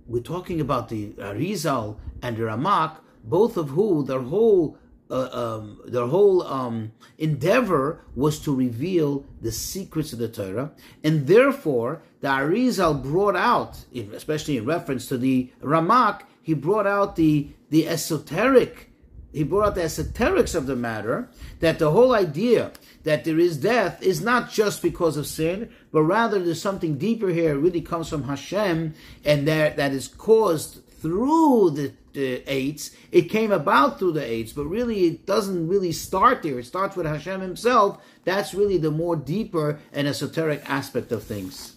we're 0.08 0.22
talking 0.22 0.62
about 0.62 0.90
the 0.90 1.10
Arizal 1.14 1.98
and 2.22 2.38
the 2.38 2.44
Ramak, 2.44 2.98
both 3.24 3.58
of 3.58 3.70
who 3.70 4.04
their 4.04 4.22
whole 4.22 4.78
uh, 5.10 5.30
um, 5.32 5.82
their 5.86 6.08
whole 6.08 6.42
um, 6.44 6.92
endeavor 7.18 8.04
was 8.16 8.40
to 8.40 8.56
reveal 8.56 9.24
the 9.42 9.52
secrets 9.52 10.14
of 10.14 10.20
the 10.20 10.28
Torah, 10.28 10.72
and 11.04 11.28
therefore 11.28 12.02
the 12.22 12.28
Arizal 12.28 13.02
brought 13.04 13.36
out, 13.36 13.86
especially 14.14 14.58
in 14.58 14.66
reference 14.66 15.08
to 15.08 15.18
the 15.18 15.52
Ramak, 15.62 16.22
he 16.42 16.54
brought 16.54 16.88
out 16.88 17.16
the 17.16 17.50
the 17.70 17.88
esoteric, 17.88 18.92
he 19.32 19.44
brought 19.44 19.68
out 19.68 19.76
the 19.76 19.82
esoterics 19.82 20.56
of 20.56 20.66
the 20.66 20.76
matter, 20.76 21.30
that 21.60 21.78
the 21.78 21.92
whole 21.92 22.16
idea 22.16 22.72
that 23.06 23.24
there 23.24 23.40
is 23.40 23.58
death 23.58 24.02
is 24.04 24.20
not 24.20 24.52
just 24.52 24.82
because 24.82 25.16
of 25.16 25.28
sin, 25.28 25.70
but 25.92 26.02
rather 26.02 26.44
there's 26.44 26.62
something 26.62 26.98
deeper 26.98 27.30
here. 27.30 27.52
It 27.52 27.60
really 27.60 27.82
comes 27.82 28.10
from 28.10 28.24
Hashem, 28.24 28.94
and 29.24 29.48
that 29.48 29.78
that 29.78 29.94
is 29.94 30.08
caused 30.08 30.82
through 30.90 31.70
the, 31.70 31.94
the 32.14 32.42
eitz. 32.48 32.96
It 33.12 33.30
came 33.30 33.52
about 33.52 34.00
through 34.00 34.14
the 34.14 34.22
eitz, 34.22 34.56
but 34.56 34.66
really 34.66 35.06
it 35.06 35.26
doesn't 35.28 35.68
really 35.68 35.92
start 35.92 36.42
there. 36.42 36.58
It 36.58 36.66
starts 36.66 36.96
with 36.96 37.06
Hashem 37.06 37.42
Himself. 37.42 38.04
That's 38.26 38.56
really 38.56 38.80
the 38.80 38.92
more 38.92 39.16
deeper 39.16 39.80
and 39.94 40.08
esoteric 40.08 40.68
aspect 40.68 41.12
of 41.12 41.24
things. 41.24 41.76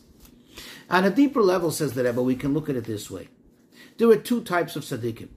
On 0.88 1.04
a 1.04 1.10
deeper 1.10 1.42
level, 1.42 1.70
says 1.70 1.92
the 1.92 2.04
Rebbe, 2.04 2.22
we 2.22 2.36
can 2.36 2.54
look 2.54 2.70
at 2.70 2.76
it 2.76 2.84
this 2.84 3.10
way. 3.10 3.28
There 3.98 4.08
are 4.08 4.16
two 4.16 4.42
types 4.42 4.76
of 4.76 4.84
tzaddikim. 4.84 5.28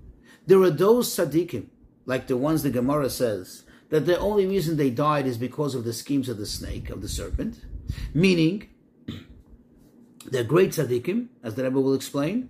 There 0.48 0.62
are 0.62 0.69
those 0.69 1.10
tzaddikim, 1.10 1.65
like 2.05 2.27
the 2.27 2.38
ones 2.38 2.63
the 2.63 2.69
Gemara 2.69 3.10
says, 3.10 3.63
that 3.91 4.05
the 4.05 4.17
only 4.17 4.48
reason 4.48 4.77
they 4.77 4.89
died 4.89 5.27
is 5.27 5.38
because 5.38 5.75
of 5.75 5.83
the 5.83 5.93
schemes 5.93 6.29
of 6.29 6.38
the 6.38 6.45
snake, 6.45 6.89
of 6.89 7.01
the 7.01 7.10
serpent, 7.10 7.60
meaning 8.13 8.69
they're 10.25 10.45
great 10.45 10.71
tzaddikim, 10.71 11.27
as 11.43 11.55
the 11.55 11.63
Rebbe 11.63 11.79
will 11.79 11.93
explain. 11.93 12.50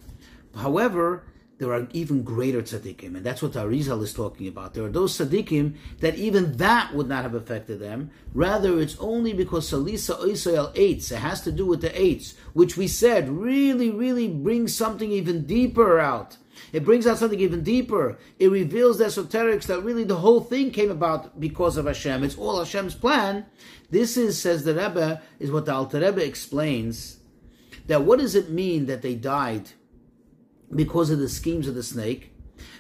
However, 0.56 1.26
there 1.58 1.74
are 1.74 1.88
even 1.94 2.22
greater 2.22 2.62
tzaddikim, 2.62 3.16
and 3.16 3.24
that's 3.24 3.42
what 3.42 3.54
Arizal 3.54 4.04
is 4.04 4.14
talking 4.14 4.48
about. 4.48 4.76
There 4.76 4.86
are 4.86 4.90
those 4.90 5.18
tzaddikim 5.18 5.76
that 6.00 6.16
even 6.16 6.58
that 6.58 6.94
would 6.94 7.08
not 7.08 7.24
have 7.24 7.34
affected 7.34 7.80
them. 7.80 8.12
Rather, 8.36 8.80
it's 8.80 8.98
only 9.00 9.34
because 9.34 9.70
Salisa 9.70 10.20
Oisrael 10.20 10.74
eitz, 10.76 11.12
it 11.12 11.18
has 11.18 11.42
to 11.42 11.52
do 11.52 11.66
with 11.66 11.82
the 11.82 11.90
eitz, 11.90 12.36
which 12.54 12.78
we 12.78 12.88
said 12.88 13.30
really, 13.30 13.90
really 13.90 14.28
brings 14.28 14.76
something 14.76 15.12
even 15.12 15.46
deeper 15.46 16.00
out. 16.00 16.38
It 16.74 16.86
brings 16.86 17.08
out 17.08 17.18
something 17.18 17.40
even 17.40 17.64
deeper. 17.64 18.18
It 18.40 18.50
reveals 18.50 18.98
the 18.98 19.06
esoterics 19.06 19.66
that 19.66 19.82
really 19.82 20.04
the 20.04 20.18
whole 20.18 20.42
thing 20.42 20.72
came 20.72 20.92
about 20.92 21.40
because 21.40 21.78
of 21.78 21.86
Hashem. 21.86 22.24
It's 22.24 22.38
all 22.38 22.60
Hashem's 22.60 22.96
plan. 22.96 23.46
This 23.90 24.18
is, 24.18 24.42
says 24.42 24.64
the 24.64 24.74
Rebbe, 24.74 25.22
is 25.40 25.52
what 25.52 25.66
the 25.66 25.74
Alter 25.74 26.00
Rebbe 26.00 26.26
explains, 26.26 27.20
that 27.88 28.04
what 28.04 28.20
does 28.20 28.36
it 28.36 28.50
mean 28.50 28.86
that 28.86 29.02
they 29.02 29.16
died 29.16 29.72
because 30.74 31.10
of 31.10 31.20
the 31.20 31.30
schemes 31.30 31.68
of 31.68 31.76
the 31.76 31.84
snake. 31.84 32.32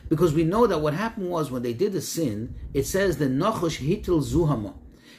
Because 0.09 0.33
we 0.33 0.43
know 0.43 0.67
that 0.67 0.79
what 0.79 0.93
happened 0.93 1.29
was 1.29 1.51
when 1.51 1.63
they 1.63 1.73
did 1.73 1.93
the 1.93 2.01
sin, 2.01 2.55
it 2.73 2.85
says 2.85 3.17
the 3.17 3.25
Nachash 3.25 3.79
hitil 3.79 4.23
zuhama, 4.23 4.73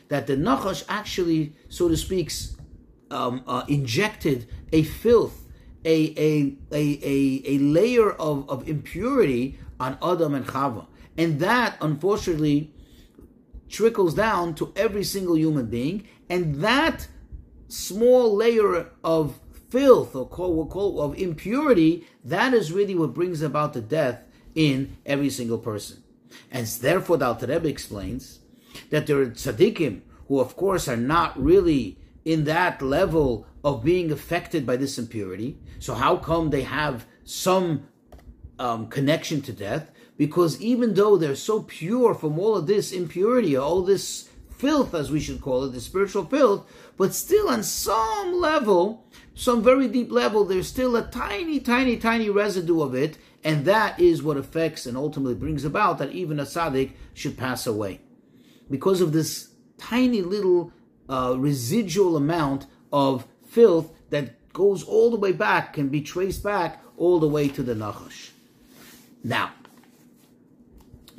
that 0.08 0.26
the 0.26 0.36
Nachash 0.36 0.84
actually, 0.88 1.54
so 1.68 1.88
to 1.88 1.96
speak, 1.96 2.30
um, 3.10 3.42
uh, 3.46 3.64
injected 3.68 4.48
a 4.72 4.82
filth, 4.82 5.41
a, 5.84 6.14
a, 6.16 6.56
a, 6.72 6.98
a, 7.02 7.42
a 7.46 7.58
layer 7.58 8.12
of, 8.12 8.48
of 8.48 8.68
impurity 8.68 9.58
on 9.80 9.98
Adam 10.02 10.34
and 10.34 10.46
Chava. 10.46 10.86
And 11.16 11.40
that, 11.40 11.76
unfortunately, 11.80 12.72
trickles 13.68 14.14
down 14.14 14.54
to 14.54 14.72
every 14.76 15.04
single 15.04 15.36
human 15.36 15.66
being. 15.66 16.08
And 16.28 16.56
that 16.56 17.08
small 17.68 18.34
layer 18.34 18.90
of 19.02 19.40
filth 19.70 20.14
or 20.14 20.28
call, 20.28 20.54
we'll 20.54 20.66
call, 20.66 21.00
of 21.00 21.18
impurity, 21.18 22.06
that 22.24 22.54
is 22.54 22.72
really 22.72 22.94
what 22.94 23.14
brings 23.14 23.42
about 23.42 23.72
the 23.72 23.80
death 23.80 24.22
in 24.54 24.96
every 25.06 25.30
single 25.30 25.58
person. 25.58 26.02
And 26.50 26.66
therefore, 26.66 27.16
the 27.16 27.26
Alter 27.26 27.50
explains 27.66 28.40
that 28.90 29.06
there 29.06 29.20
are 29.20 29.26
tzaddikim 29.26 30.02
who, 30.28 30.38
of 30.38 30.56
course, 30.56 30.88
are 30.88 30.96
not 30.96 31.42
really 31.42 31.98
in 32.24 32.44
that 32.44 32.82
level 32.82 33.46
of 33.64 33.84
being 33.84 34.10
affected 34.10 34.66
by 34.66 34.76
this 34.76 34.98
impurity. 34.98 35.58
So, 35.78 35.94
how 35.94 36.16
come 36.16 36.50
they 36.50 36.62
have 36.62 37.06
some 37.24 37.88
um, 38.58 38.88
connection 38.88 39.42
to 39.42 39.52
death? 39.52 39.90
Because 40.16 40.60
even 40.60 40.94
though 40.94 41.16
they're 41.16 41.34
so 41.34 41.62
pure 41.62 42.14
from 42.14 42.38
all 42.38 42.56
of 42.56 42.66
this 42.66 42.92
impurity, 42.92 43.56
all 43.56 43.82
this 43.82 44.28
filth, 44.50 44.94
as 44.94 45.10
we 45.10 45.18
should 45.18 45.40
call 45.40 45.64
it, 45.64 45.72
the 45.72 45.80
spiritual 45.80 46.24
filth, 46.24 46.70
but 46.96 47.14
still 47.14 47.48
on 47.48 47.64
some 47.64 48.40
level, 48.40 49.04
some 49.34 49.62
very 49.62 49.88
deep 49.88 50.12
level, 50.12 50.44
there's 50.44 50.68
still 50.68 50.94
a 50.94 51.02
tiny, 51.10 51.58
tiny, 51.58 51.96
tiny 51.96 52.30
residue 52.30 52.80
of 52.80 52.94
it, 52.94 53.18
and 53.42 53.64
that 53.64 53.98
is 53.98 54.22
what 54.22 54.36
affects 54.36 54.86
and 54.86 54.96
ultimately 54.96 55.34
brings 55.34 55.64
about 55.64 55.98
that 55.98 56.12
even 56.12 56.38
a 56.38 56.44
tzaddik 56.44 56.92
should 57.14 57.36
pass 57.36 57.66
away. 57.66 58.00
Because 58.70 59.00
of 59.00 59.12
this 59.12 59.48
tiny 59.78 60.22
little 60.22 60.72
uh, 61.08 61.34
residual 61.38 62.16
amount 62.16 62.66
of 62.92 63.26
filth 63.46 63.92
that 64.10 64.52
goes 64.52 64.82
all 64.82 65.10
the 65.10 65.16
way 65.16 65.32
back, 65.32 65.72
can 65.74 65.88
be 65.88 66.00
traced 66.00 66.42
back 66.42 66.82
all 66.96 67.18
the 67.18 67.28
way 67.28 67.48
to 67.48 67.62
the 67.62 67.74
Nachash. 67.74 68.30
Now, 69.24 69.52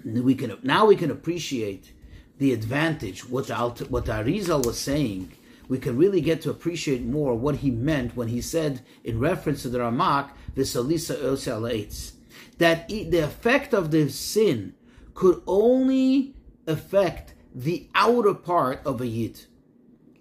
we 0.03 0.35
can 0.35 0.57
now 0.63 0.85
we 0.85 0.95
can 0.95 1.09
appreciate 1.09 1.93
the 2.37 2.51
advantage 2.51 3.27
what 3.29 3.49
what 3.89 4.05
Arizal 4.05 4.65
was 4.65 4.77
saying 4.77 5.31
we 5.67 5.77
can 5.77 5.97
really 5.97 6.21
get 6.21 6.41
to 6.41 6.49
appreciate 6.49 7.03
more 7.03 7.35
what 7.35 7.57
he 7.57 7.71
meant 7.71 8.15
when 8.15 8.27
he 8.27 8.41
said, 8.41 8.81
in 9.03 9.19
reference 9.19 9.61
to 9.61 9.69
the 9.69 9.79
Ramak, 9.79 10.29
Visalisa 10.55 12.13
that 12.57 12.87
the 12.87 13.19
effect 13.19 13.73
of 13.73 13.91
the 13.91 14.09
sin 14.09 14.75
could 15.13 15.41
only 15.47 16.35
affect 16.67 17.33
the 17.53 17.87
outer 17.95 18.33
part 18.33 18.81
of 18.85 19.01
a 19.01 19.07
yid. 19.07 19.45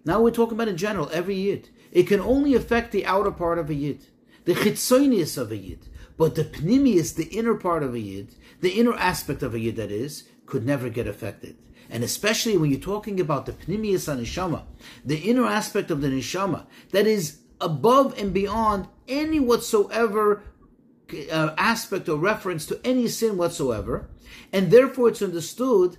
Now 0.04 0.20
we're 0.20 0.30
talking 0.30 0.54
about 0.54 0.68
in 0.68 0.76
general, 0.76 1.10
every 1.12 1.36
yid. 1.36 1.68
It 1.90 2.04
can 2.04 2.20
only 2.20 2.54
affect 2.54 2.92
the 2.92 3.06
outer 3.06 3.30
part 3.30 3.58
of 3.58 3.70
a 3.70 3.74
yid, 3.74 4.06
the 4.44 4.54
chitzonius 4.54 5.38
of 5.38 5.52
a 5.52 5.56
yid. 5.56 5.88
But 6.16 6.34
the 6.34 6.44
pnimius, 6.44 7.14
the 7.14 7.26
inner 7.26 7.54
part 7.54 7.82
of 7.82 7.94
a 7.94 8.00
yid, 8.00 8.34
the 8.60 8.70
inner 8.70 8.94
aspect 8.94 9.42
of 9.42 9.54
a 9.54 9.60
yid 9.60 9.76
that 9.76 9.90
is, 9.90 10.24
could 10.46 10.64
never 10.66 10.88
get 10.88 11.06
affected 11.06 11.56
and 11.92 12.02
especially 12.02 12.56
when 12.56 12.70
you're 12.70 12.80
talking 12.80 13.20
about 13.20 13.44
the 13.44 13.52
pnimius 13.52 14.08
neshama, 14.08 14.62
the 15.04 15.18
inner 15.18 15.44
aspect 15.44 15.90
of 15.90 16.00
the 16.00 16.08
neshama 16.08 16.66
that 16.90 17.06
is 17.06 17.40
above 17.60 18.18
and 18.18 18.32
beyond 18.32 18.88
any 19.06 19.38
whatsoever 19.38 20.42
uh, 21.30 21.54
aspect 21.58 22.08
or 22.08 22.16
reference 22.16 22.64
to 22.64 22.80
any 22.82 23.06
sin 23.06 23.36
whatsoever, 23.36 24.08
and 24.52 24.70
therefore 24.70 25.08
it's 25.08 25.20
understood 25.20 25.98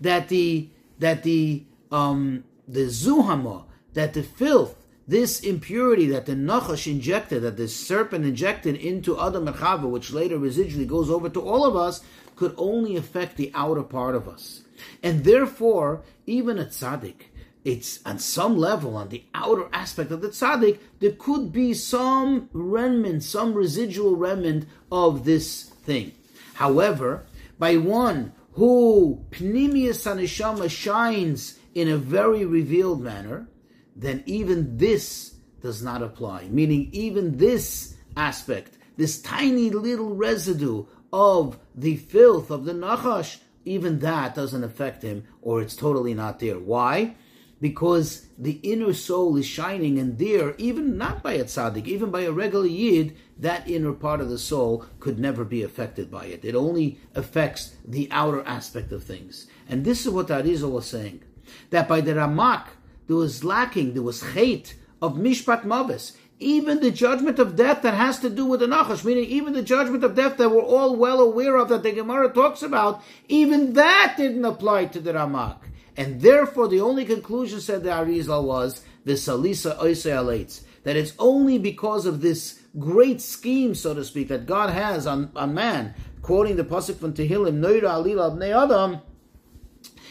that 0.00 0.28
the 0.28 0.68
that 0.98 1.22
the 1.22 1.64
um, 1.92 2.42
the 2.68 2.86
zuhama, 2.86 3.64
that 3.94 4.14
the 4.14 4.22
filth, 4.22 4.76
this 5.06 5.40
impurity 5.40 6.06
that 6.06 6.26
the 6.26 6.34
nachash 6.34 6.86
injected, 6.86 7.42
that 7.42 7.56
the 7.56 7.66
serpent 7.66 8.26
injected 8.26 8.76
into 8.76 9.18
Adam 9.18 9.48
and 9.48 9.56
Chava, 9.56 9.88
which 9.88 10.12
later 10.12 10.38
residually 10.38 10.86
goes 10.86 11.10
over 11.10 11.28
to 11.30 11.40
all 11.40 11.64
of 11.64 11.74
us, 11.74 12.02
could 12.36 12.54
only 12.56 12.94
affect 12.94 13.36
the 13.36 13.50
outer 13.54 13.82
part 13.82 14.14
of 14.14 14.28
us. 14.28 14.62
And 15.02 15.24
therefore, 15.24 16.02
even 16.26 16.58
a 16.58 16.66
tzaddik, 16.66 17.22
it's 17.64 18.00
on 18.06 18.18
some 18.18 18.56
level, 18.56 18.96
on 18.96 19.08
the 19.08 19.24
outer 19.34 19.68
aspect 19.72 20.10
of 20.10 20.20
the 20.20 20.28
tzaddik, 20.28 20.78
there 21.00 21.12
could 21.12 21.52
be 21.52 21.74
some 21.74 22.48
remnant, 22.52 23.24
some 23.24 23.54
residual 23.54 24.14
remnant 24.14 24.68
of 24.92 25.24
this 25.24 25.64
thing. 25.64 26.12
However, 26.54 27.24
by 27.58 27.76
one 27.76 28.32
who 28.52 29.24
pnimius 29.30 30.06
anishama 30.06 30.70
shines 30.70 31.57
in 31.74 31.88
a 31.88 31.96
very 31.96 32.44
revealed 32.44 33.00
manner, 33.00 33.48
then 33.94 34.22
even 34.26 34.76
this 34.76 35.34
does 35.60 35.82
not 35.82 36.02
apply. 36.02 36.48
Meaning, 36.48 36.88
even 36.92 37.36
this 37.36 37.96
aspect, 38.16 38.78
this 38.96 39.20
tiny 39.20 39.70
little 39.70 40.14
residue 40.14 40.86
of 41.12 41.58
the 41.74 41.96
filth 41.96 42.50
of 42.50 42.64
the 42.64 42.72
nachash, 42.72 43.38
even 43.64 43.98
that 44.00 44.34
doesn't 44.34 44.64
affect 44.64 45.02
him 45.02 45.24
or 45.42 45.60
it's 45.60 45.76
totally 45.76 46.14
not 46.14 46.38
there. 46.40 46.58
Why? 46.58 47.16
Because 47.60 48.26
the 48.38 48.60
inner 48.62 48.92
soul 48.92 49.36
is 49.36 49.46
shining 49.46 49.98
and 49.98 50.16
there, 50.16 50.54
even 50.58 50.96
not 50.96 51.22
by 51.22 51.32
a 51.32 51.44
tzaddik, 51.44 51.86
even 51.86 52.10
by 52.10 52.20
a 52.20 52.32
regular 52.32 52.66
yid, 52.66 53.16
that 53.36 53.68
inner 53.68 53.92
part 53.92 54.20
of 54.20 54.30
the 54.30 54.38
soul 54.38 54.84
could 55.00 55.18
never 55.18 55.44
be 55.44 55.64
affected 55.64 56.10
by 56.10 56.26
it. 56.26 56.44
It 56.44 56.54
only 56.54 57.00
affects 57.16 57.74
the 57.84 58.08
outer 58.12 58.44
aspect 58.44 58.92
of 58.92 59.02
things. 59.02 59.48
And 59.68 59.84
this 59.84 60.06
is 60.06 60.12
what 60.12 60.28
Arizal 60.28 60.70
was 60.70 60.86
saying. 60.86 61.24
That 61.70 61.88
by 61.88 62.00
the 62.00 62.12
Ramak, 62.12 62.66
there 63.06 63.16
was 63.16 63.44
lacking, 63.44 63.94
there 63.94 64.02
was 64.02 64.22
hate 64.22 64.76
of 65.00 65.14
Mishpat 65.14 65.64
Mavis 65.64 66.16
even 66.40 66.80
the 66.80 66.90
judgment 66.90 67.38
of 67.38 67.56
death 67.56 67.82
that 67.82 67.94
has 67.94 68.20
to 68.20 68.30
do 68.30 68.44
with 68.44 68.60
the 68.60 68.66
Nachash, 68.66 69.04
meaning 69.04 69.24
even 69.24 69.52
the 69.52 69.62
judgment 69.62 70.04
of 70.04 70.14
death 70.14 70.36
that 70.36 70.50
we're 70.50 70.62
all 70.62 70.94
well 70.94 71.20
aware 71.20 71.56
of 71.56 71.68
that 71.68 71.82
the 71.82 71.92
Gemara 71.92 72.28
talks 72.32 72.62
about, 72.62 73.02
even 73.28 73.72
that 73.72 74.14
didn't 74.16 74.44
apply 74.44 74.86
to 74.86 75.00
the 75.00 75.12
Ramak. 75.12 75.58
And 75.96 76.20
therefore, 76.20 76.68
the 76.68 76.80
only 76.80 77.04
conclusion, 77.04 77.60
said 77.60 77.82
the 77.82 77.90
Arizal, 77.90 78.44
was 78.44 78.84
the 79.04 79.14
Salisa 79.14 79.76
Oisei 79.78 80.62
that 80.84 80.96
it's 80.96 81.12
only 81.18 81.58
because 81.58 82.06
of 82.06 82.20
this 82.20 82.60
great 82.78 83.20
scheme, 83.20 83.74
so 83.74 83.94
to 83.94 84.04
speak, 84.04 84.28
that 84.28 84.46
God 84.46 84.70
has 84.70 85.06
on, 85.06 85.30
on 85.34 85.54
man, 85.54 85.94
quoting 86.22 86.56
the 86.56 86.64
Pasuk 86.64 86.98
from 86.98 87.14
Tehillim, 87.14 87.58
Noira 87.58 88.02
Alila 88.02 88.36
Abnei 88.36 88.64
Adam, 88.64 89.00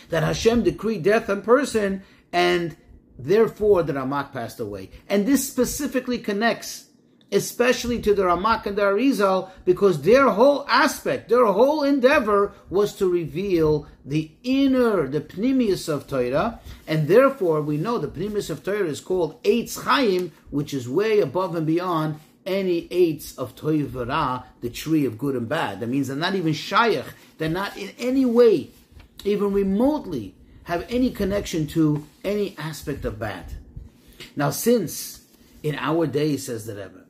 that 0.09 0.23
Hashem 0.23 0.63
decreed 0.63 1.03
death 1.03 1.29
on 1.29 1.41
person, 1.41 2.03
and 2.31 2.75
therefore 3.17 3.83
the 3.83 3.93
Ramak 3.93 4.33
passed 4.33 4.59
away. 4.59 4.89
And 5.07 5.25
this 5.25 5.47
specifically 5.47 6.17
connects 6.19 6.87
especially 7.31 8.01
to 8.01 8.13
the 8.13 8.23
Ramak 8.23 8.65
and 8.65 8.77
the 8.77 8.83
Arizal, 8.83 9.49
because 9.65 10.01
their 10.01 10.29
whole 10.29 10.65
aspect, 10.69 11.29
their 11.29 11.45
whole 11.45 11.83
endeavor 11.83 12.53
was 12.69 12.95
to 12.95 13.09
reveal 13.09 13.87
the 14.05 14.31
inner, 14.43 15.07
the 15.07 15.21
pnimius 15.21 15.89
of 15.89 16.07
Torah, 16.07 16.59
and 16.87 17.07
therefore 17.07 17.61
we 17.61 17.77
know 17.77 17.97
the 17.97 18.07
pnimius 18.07 18.49
of 18.49 18.63
Torah 18.63 18.85
is 18.85 19.01
called 19.01 19.41
Eitz 19.43 19.83
Chaim, 19.83 20.31
which 20.49 20.73
is 20.73 20.87
way 20.87 21.19
above 21.19 21.55
and 21.55 21.67
beyond 21.67 22.19
any 22.45 22.87
eitz 22.87 23.37
of 23.37 23.55
Toivara, 23.57 24.45
the 24.61 24.69
tree 24.69 25.05
of 25.05 25.17
good 25.17 25.35
and 25.35 25.49
bad. 25.49 25.81
That 25.81 25.87
means 25.87 26.07
they're 26.07 26.15
not 26.15 26.35
even 26.35 26.53
Shayach, 26.53 27.07
they're 27.37 27.49
not 27.49 27.75
in 27.75 27.91
any 27.99 28.23
way, 28.23 28.69
even 29.27 29.53
remotely, 29.53 30.36
have 30.63 30.86
any 30.89 31.12
connection 31.12 31.67
to 31.67 32.05
any 32.24 32.55
aspect 32.57 33.05
of 33.05 33.19
bad. 33.19 33.53
Now, 34.36 34.50
since 34.50 35.25
in 35.63 35.75
our 35.75 36.07
day, 36.07 36.38
says 36.38 36.65
the 36.65 36.75
Rebbe, 36.75 37.05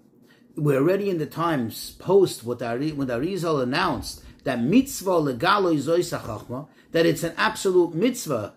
we're 0.55 0.79
already 0.79 1.09
in 1.09 1.17
the 1.17 1.25
times 1.25 1.91
post 1.99 2.43
what 2.43 2.59
the 2.59 2.65
Arizal 2.65 3.61
announced 3.61 4.23
that 4.43 4.61
mitzvah 4.61 5.11
legalo 5.11 5.75
izoisachachma, 5.75 6.67
that 6.91 7.05
it's 7.05 7.23
an 7.23 7.33
absolute 7.37 7.93
mitzvah, 7.93 8.53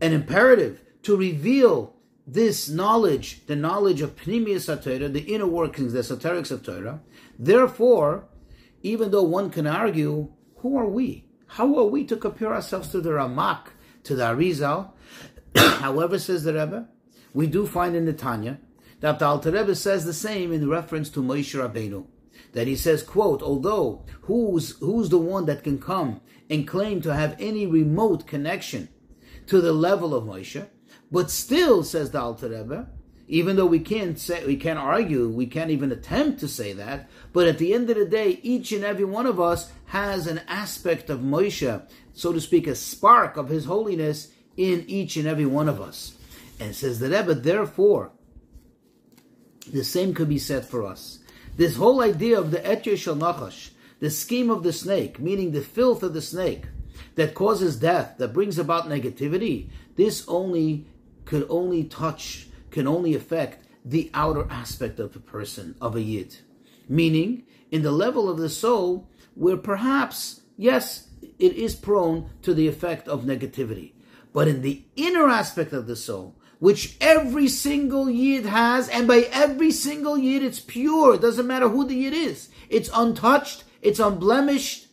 an 0.00 0.12
imperative 0.12 0.82
to 1.02 1.16
reveal 1.16 1.94
this 2.26 2.68
knowledge, 2.68 3.44
the 3.46 3.56
knowledge 3.56 4.00
of 4.00 4.14
Pnimius 4.16 4.66
Torah, 4.82 5.08
the 5.08 5.20
inner 5.22 5.46
workings, 5.46 5.92
the 5.92 6.00
esoterics 6.00 6.50
of 6.50 6.62
Torah. 6.62 7.00
Therefore, 7.38 8.24
even 8.82 9.10
though 9.10 9.22
one 9.22 9.50
can 9.50 9.66
argue, 9.66 10.28
who 10.58 10.78
are 10.78 10.88
we? 10.88 11.26
How 11.56 11.78
are 11.78 11.84
we 11.84 12.04
to 12.04 12.16
compare 12.16 12.54
ourselves 12.54 12.88
to 12.92 13.02
the 13.02 13.10
Ramak, 13.10 13.72
to 14.04 14.16
the 14.16 14.22
Arizal? 14.22 14.92
However, 15.54 16.18
says 16.18 16.44
the 16.44 16.54
Rebbe, 16.54 16.88
we 17.34 17.46
do 17.46 17.66
find 17.66 17.94
in 17.94 18.06
the 18.06 18.14
Tanya 18.14 18.58
that 19.00 19.18
the 19.18 19.26
Alter 19.26 19.50
Rebbe 19.50 19.74
says 19.74 20.06
the 20.06 20.14
same 20.14 20.50
in 20.50 20.66
reference 20.66 21.10
to 21.10 21.20
Moshe 21.20 21.54
Rabbeinu. 21.54 22.06
That 22.54 22.68
he 22.68 22.74
says, 22.74 23.02
quote, 23.02 23.42
although 23.42 24.06
who's, 24.22 24.78
who's 24.78 25.10
the 25.10 25.18
one 25.18 25.44
that 25.44 25.62
can 25.62 25.78
come 25.78 26.22
and 26.48 26.66
claim 26.66 27.02
to 27.02 27.14
have 27.14 27.36
any 27.38 27.66
remote 27.66 28.26
connection 28.26 28.88
to 29.48 29.60
the 29.60 29.74
level 29.74 30.14
of 30.14 30.24
Moshe, 30.24 30.66
but 31.10 31.30
still, 31.30 31.84
says 31.84 32.12
the 32.12 32.20
Alter 32.22 32.48
Rebbe, 32.48 32.88
even 33.28 33.56
though 33.56 33.66
we 33.66 33.80
can't 33.80 34.18
say, 34.18 34.44
we 34.44 34.56
can't 34.56 34.78
argue, 34.78 35.28
we 35.28 35.46
can't 35.46 35.70
even 35.70 35.92
attempt 35.92 36.40
to 36.40 36.48
say 36.48 36.72
that, 36.72 37.08
but 37.32 37.46
at 37.46 37.58
the 37.58 37.72
end 37.72 37.88
of 37.88 37.96
the 37.96 38.04
day, 38.04 38.40
each 38.42 38.72
and 38.72 38.84
every 38.84 39.04
one 39.04 39.26
of 39.26 39.40
us 39.40 39.70
has 39.86 40.26
an 40.26 40.40
aspect 40.48 41.08
of 41.08 41.20
Moshe, 41.20 41.82
so 42.12 42.32
to 42.32 42.40
speak, 42.40 42.66
a 42.66 42.74
spark 42.74 43.36
of 43.36 43.48
his 43.48 43.64
holiness 43.64 44.32
in 44.56 44.84
each 44.88 45.16
and 45.16 45.26
every 45.26 45.46
one 45.46 45.68
of 45.68 45.80
us. 45.80 46.16
And 46.60 46.74
says 46.74 46.98
the 46.98 47.08
Rebbe, 47.08 47.34
therefore, 47.34 48.12
the 49.70 49.84
same 49.84 50.14
could 50.14 50.28
be 50.28 50.38
said 50.38 50.64
for 50.64 50.84
us. 50.84 51.18
This 51.56 51.76
whole 51.76 52.00
idea 52.00 52.38
of 52.38 52.50
the 52.50 52.58
Etyer 52.58 53.16
Nachash, 53.16 53.70
the 54.00 54.10
scheme 54.10 54.50
of 54.50 54.62
the 54.62 54.72
snake, 54.72 55.18
meaning 55.20 55.52
the 55.52 55.60
filth 55.60 56.02
of 56.02 56.14
the 56.14 56.22
snake, 56.22 56.64
that 57.14 57.34
causes 57.34 57.76
death, 57.76 58.16
that 58.18 58.32
brings 58.32 58.58
about 58.58 58.88
negativity, 58.88 59.68
this 59.96 60.26
only 60.28 60.86
could 61.24 61.46
only 61.48 61.84
touch, 61.84 62.48
can 62.72 62.88
only 62.88 63.14
affect 63.14 63.64
the 63.84 64.10
outer 64.14 64.46
aspect 64.50 64.98
of 64.98 65.14
a 65.14 65.20
person, 65.20 65.76
of 65.80 65.94
a 65.94 66.02
yid. 66.02 66.38
Meaning, 66.88 67.44
in 67.70 67.82
the 67.82 67.92
level 67.92 68.28
of 68.28 68.38
the 68.38 68.48
soul, 68.48 69.08
where 69.34 69.56
perhaps, 69.56 70.40
yes, 70.56 71.08
it 71.38 71.52
is 71.52 71.74
prone 71.74 72.30
to 72.42 72.52
the 72.54 72.66
effect 72.66 73.06
of 73.06 73.22
negativity. 73.22 73.92
But 74.32 74.48
in 74.48 74.62
the 74.62 74.84
inner 74.96 75.28
aspect 75.28 75.72
of 75.72 75.86
the 75.86 75.96
soul, 75.96 76.36
which 76.58 76.96
every 77.00 77.48
single 77.48 78.08
yid 78.08 78.46
has, 78.46 78.88
and 78.88 79.08
by 79.08 79.28
every 79.32 79.72
single 79.72 80.16
yid 80.16 80.42
it's 80.42 80.60
pure. 80.60 81.14
It 81.14 81.20
doesn't 81.20 81.46
matter 81.46 81.68
who 81.68 81.84
the 81.84 81.96
yid 81.96 82.14
is. 82.14 82.50
It's 82.68 82.90
untouched, 82.94 83.64
it's 83.82 83.98
unblemished, 83.98 84.86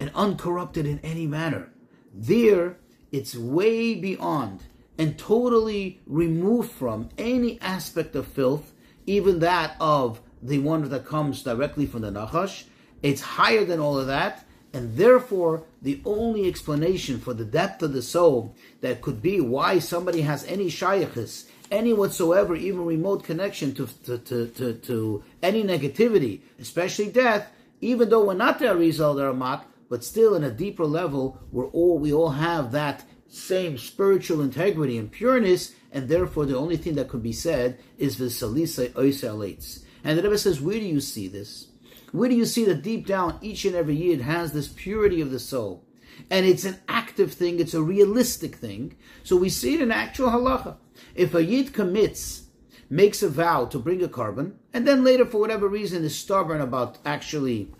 and 0.00 0.10
uncorrupted 0.14 0.84
in 0.84 0.98
any 1.00 1.26
manner. 1.26 1.72
There, 2.12 2.78
it's 3.12 3.36
way 3.36 3.94
beyond 3.94 4.64
and 4.98 5.18
totally 5.18 6.00
removed 6.06 6.70
from 6.70 7.08
any 7.18 7.60
aspect 7.60 8.14
of 8.14 8.26
filth, 8.26 8.72
even 9.06 9.40
that 9.40 9.76
of 9.80 10.20
the 10.42 10.58
one 10.58 10.88
that 10.88 11.06
comes 11.06 11.42
directly 11.42 11.86
from 11.86 12.02
the 12.02 12.10
Nachash. 12.10 12.64
It's 13.02 13.20
higher 13.20 13.64
than 13.64 13.80
all 13.80 13.98
of 13.98 14.06
that, 14.06 14.44
and 14.72 14.96
therefore, 14.96 15.64
the 15.82 16.00
only 16.04 16.48
explanation 16.48 17.20
for 17.20 17.32
the 17.32 17.44
depth 17.44 17.82
of 17.82 17.92
the 17.92 18.02
soul 18.02 18.54
that 18.80 19.02
could 19.02 19.22
be 19.22 19.40
why 19.40 19.78
somebody 19.78 20.22
has 20.22 20.44
any 20.46 20.66
shayachis, 20.66 21.46
any 21.70 21.92
whatsoever, 21.92 22.54
even 22.56 22.84
remote 22.84 23.24
connection 23.24 23.74
to, 23.74 23.86
to, 24.04 24.18
to, 24.18 24.46
to, 24.48 24.74
to 24.74 25.24
any 25.42 25.62
negativity, 25.62 26.40
especially 26.58 27.10
death, 27.10 27.50
even 27.80 28.08
though 28.08 28.24
we're 28.24 28.34
not 28.34 28.58
the 28.58 28.66
Arizal, 28.66 29.16
the 29.16 29.22
Ramak, 29.22 29.64
but 29.88 30.02
still 30.02 30.34
in 30.34 30.42
a 30.42 30.50
deeper 30.50 30.86
level, 30.86 31.38
we're 31.52 31.68
all, 31.68 31.98
we 31.98 32.12
all 32.12 32.30
have 32.30 32.72
that 32.72 33.04
same 33.34 33.76
spiritual 33.76 34.40
integrity 34.40 34.96
and 34.96 35.10
pureness, 35.10 35.74
and 35.92 36.08
therefore 36.08 36.46
the 36.46 36.56
only 36.56 36.76
thing 36.76 36.94
that 36.94 37.08
could 37.08 37.22
be 37.22 37.32
said 37.32 37.78
is 37.98 38.16
the 38.16 38.26
Salisa 38.26 38.90
Oisalates. 38.90 39.84
And 40.04 40.18
the 40.18 40.22
Rebbe 40.22 40.38
says, 40.38 40.60
where 40.60 40.78
do 40.78 40.86
you 40.86 41.00
see 41.00 41.28
this? 41.28 41.68
Where 42.12 42.28
do 42.28 42.36
you 42.36 42.44
see 42.44 42.64
that 42.66 42.82
deep 42.82 43.06
down 43.06 43.38
each 43.42 43.64
and 43.64 43.74
every 43.74 43.96
yid 43.96 44.20
has 44.20 44.52
this 44.52 44.68
purity 44.68 45.20
of 45.20 45.30
the 45.30 45.38
soul? 45.40 45.84
And 46.30 46.46
it's 46.46 46.64
an 46.64 46.78
active 46.88 47.32
thing, 47.32 47.58
it's 47.58 47.74
a 47.74 47.82
realistic 47.82 48.56
thing. 48.56 48.96
So 49.24 49.36
we 49.36 49.48
see 49.48 49.74
it 49.74 49.80
in 49.80 49.90
actual 49.90 50.30
halacha. 50.30 50.76
If 51.14 51.34
a 51.34 51.42
yid 51.42 51.72
commits, 51.72 52.44
makes 52.88 53.22
a 53.22 53.28
vow 53.28 53.64
to 53.64 53.78
bring 53.78 54.02
a 54.02 54.08
korban, 54.08 54.52
and 54.72 54.86
then 54.86 55.02
later 55.02 55.26
for 55.26 55.38
whatever 55.38 55.66
reason 55.66 56.04
is 56.04 56.16
stubborn 56.16 56.60
about 56.60 56.98
actually 57.04 57.72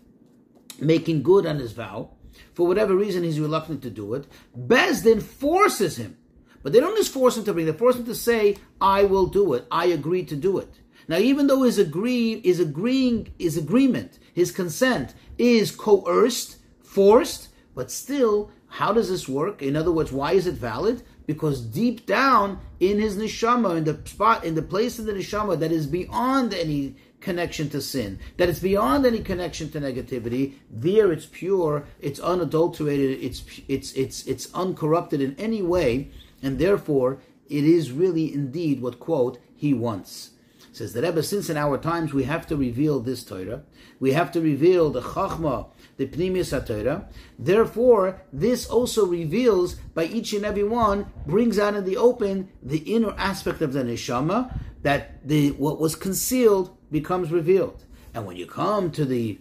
making 0.81 1.23
good 1.23 1.47
on 1.47 1.59
his 1.59 1.73
vow, 1.73 2.11
for 2.55 2.67
whatever 2.67 2.95
reason 2.95 3.25
he's 3.25 3.41
reluctant 3.41 3.83
to 3.83 3.91
do 3.91 4.15
it, 4.15 4.27
Beis 4.57 5.03
Din 5.03 5.21
forces 5.21 5.97
him. 5.97 6.17
But 6.63 6.73
they 6.73 6.81
don't 6.81 6.97
just 6.97 7.13
force 7.13 7.37
him 7.37 7.45
to 7.45 7.53
bring, 7.53 7.67
they 7.67 7.73
force 7.73 7.97
him 7.97 8.07
to 8.07 8.15
say, 8.15 8.57
I 8.81 9.05
will 9.05 9.27
do 9.27 9.53
it, 9.53 9.67
I 9.71 9.87
agree 9.87 10.25
to 10.25 10.37
do 10.37 10.59
it. 10.59 10.73
Now, 11.07 11.19
even 11.19 11.47
though 11.47 11.63
his 11.63 11.79
agree 11.79 12.41
is 12.43 12.59
agreeing 12.59 13.35
his 13.39 13.59
agreement, 13.59 14.19
his 14.33 14.51
consent 14.51 15.15
is 15.37 15.71
coerced, 15.71 16.57
forced, 16.83 17.51
but 17.75 17.91
still, 17.91 18.51
how 18.69 18.93
does 18.93 19.11
this 19.11 19.29
work? 19.29 19.61
In 19.61 19.77
other 19.77 19.93
words, 19.93 20.11
why 20.11 20.33
is 20.33 20.47
it 20.47 20.55
valid? 20.55 21.03
Because 21.27 21.61
deep 21.61 22.07
down 22.07 22.61
in 22.81 22.99
his 22.99 23.17
neshama, 23.17 23.77
in 23.77 23.85
the 23.85 24.01
spot, 24.05 24.45
in 24.45 24.55
the 24.55 24.63
place 24.63 24.99
in 24.99 25.07
the 25.07 25.13
neshama 25.13 25.59
that 25.59 25.73
is 25.73 25.87
beyond 25.87 26.55
any 26.55 26.97
connection 27.25 27.71
to 27.71 27.81
sin, 27.81 28.19
that 28.37 28.49
it's 28.49 28.61
beyond 28.61 29.05
any 29.05 29.21
connection 29.21 29.71
to 29.71 29.81
negativity, 29.81 30.55
there 30.71 31.11
it's 31.11 31.27
pure, 31.27 31.85
it's 32.01 32.21
unadulterated, 32.21 33.19
it's 33.25 33.43
it's 33.67 33.93
it's 33.95 34.27
it's 34.27 34.53
uncorrupted 34.55 35.21
in 35.21 35.35
any 35.39 35.63
way, 35.63 36.11
and 36.43 36.59
therefore 36.59 37.19
it 37.49 37.65
is 37.65 37.91
really 37.91 38.33
indeed 38.33 38.81
what 38.81 39.01
quote 39.01 39.39
he 39.57 39.73
wants. 39.73 40.31
Says 40.73 40.93
the 40.93 41.03
Rebbe, 41.03 41.23
since 41.23 41.49
in 41.49 41.57
our 41.57 41.79
times 41.79 42.13
we 42.13 42.25
have 42.25 42.47
to 42.49 42.57
reveal 42.57 42.99
this 43.01 43.25
Torah, 43.25 43.63
we 44.01 44.13
have 44.13 44.33
to 44.33 44.41
reveal 44.41 44.91
the 44.91 45.01
Chachma, 45.01 45.69
the 45.97 46.07
Pnimius 46.07 46.51
Torah. 46.67 47.09
Therefore, 47.39 48.21
this 48.33 48.67
also 48.67 49.07
reveals 49.07 49.77
by 49.95 50.05
each 50.05 50.33
and 50.33 50.45
every 50.45 50.65
one, 50.65 51.07
brings 51.27 51.61
out 51.61 51.77
in 51.77 51.85
the 51.85 51.97
open 51.97 52.49
the 52.61 52.83
inner 52.95 53.15
aspect 53.17 53.63
of 53.63 53.73
the 53.73 53.85
Neshama, 53.85 54.59
that 54.83 55.27
the 55.27 55.53
what 55.53 55.81
was 55.81 55.95
concealed 55.95 56.77
becomes 56.95 57.31
revealed. 57.31 57.85
And 58.15 58.25
when 58.25 58.37
you 58.37 58.47
come 58.47 58.91
to 58.93 59.05
the 59.05 59.39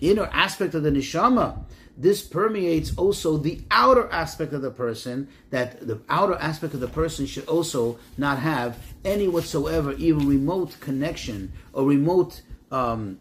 inner 0.00 0.28
aspect 0.46 0.74
of 0.74 0.82
the 0.82 0.90
Neshama, 0.90 1.64
this 1.96 2.22
permeates 2.22 2.90
also 2.96 3.38
the 3.38 3.60
outer 3.70 4.06
aspect 4.12 4.52
of 4.52 4.62
the 4.62 4.70
person, 4.70 5.28
that 5.50 5.86
the 5.86 6.00
outer 6.08 6.34
aspect 6.34 6.74
of 6.74 6.80
the 6.80 6.88
person 6.88 7.24
should 7.26 7.48
also 7.48 7.98
not 8.16 8.38
have 8.38 8.76
any 9.04 9.26
whatsoever, 9.26 9.92
even 9.94 10.28
remote 10.28 10.78
connection 10.80 11.52
or 11.72 11.84
remote 11.86 12.42
um, 12.70 13.18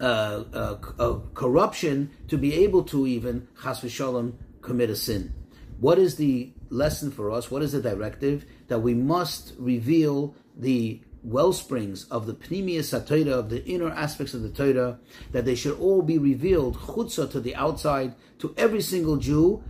uh, 0.00 0.44
uh, 0.52 0.76
uh, 0.98 1.18
corruption 1.34 2.10
to 2.28 2.36
be 2.36 2.54
able 2.64 2.82
to 2.82 3.06
even, 3.06 3.46
chas 3.62 3.80
v'shalom, 3.80 4.34
commit 4.60 4.90
a 4.90 4.96
sin. 4.96 5.32
What 5.80 5.98
is 5.98 6.16
the 6.16 6.52
lesson 6.70 7.10
for 7.10 7.30
us? 7.30 7.50
What 7.50 7.62
is 7.62 7.72
the 7.72 7.80
directive? 7.80 8.44
That 8.68 8.80
we 8.80 8.94
must 8.94 9.54
reveal 9.58 10.34
the 10.56 11.00
well 11.24 11.52
springs 11.52 12.04
of 12.04 12.26
the 12.26 12.34
pnimius 12.34 12.90
Torah, 13.06 13.38
of 13.38 13.50
the 13.50 13.64
inner 13.64 13.88
aspects 13.88 14.34
of 14.34 14.42
the 14.42 14.50
Torah, 14.50 14.98
that 15.32 15.44
they 15.44 15.54
should 15.54 15.78
all 15.78 16.02
be 16.02 16.18
revealed 16.18 16.76
chutza 16.76 17.30
to 17.30 17.40
the 17.40 17.54
outside, 17.56 18.14
to 18.38 18.54
every 18.56 18.82
single 18.82 19.16
Jew, 19.16 19.62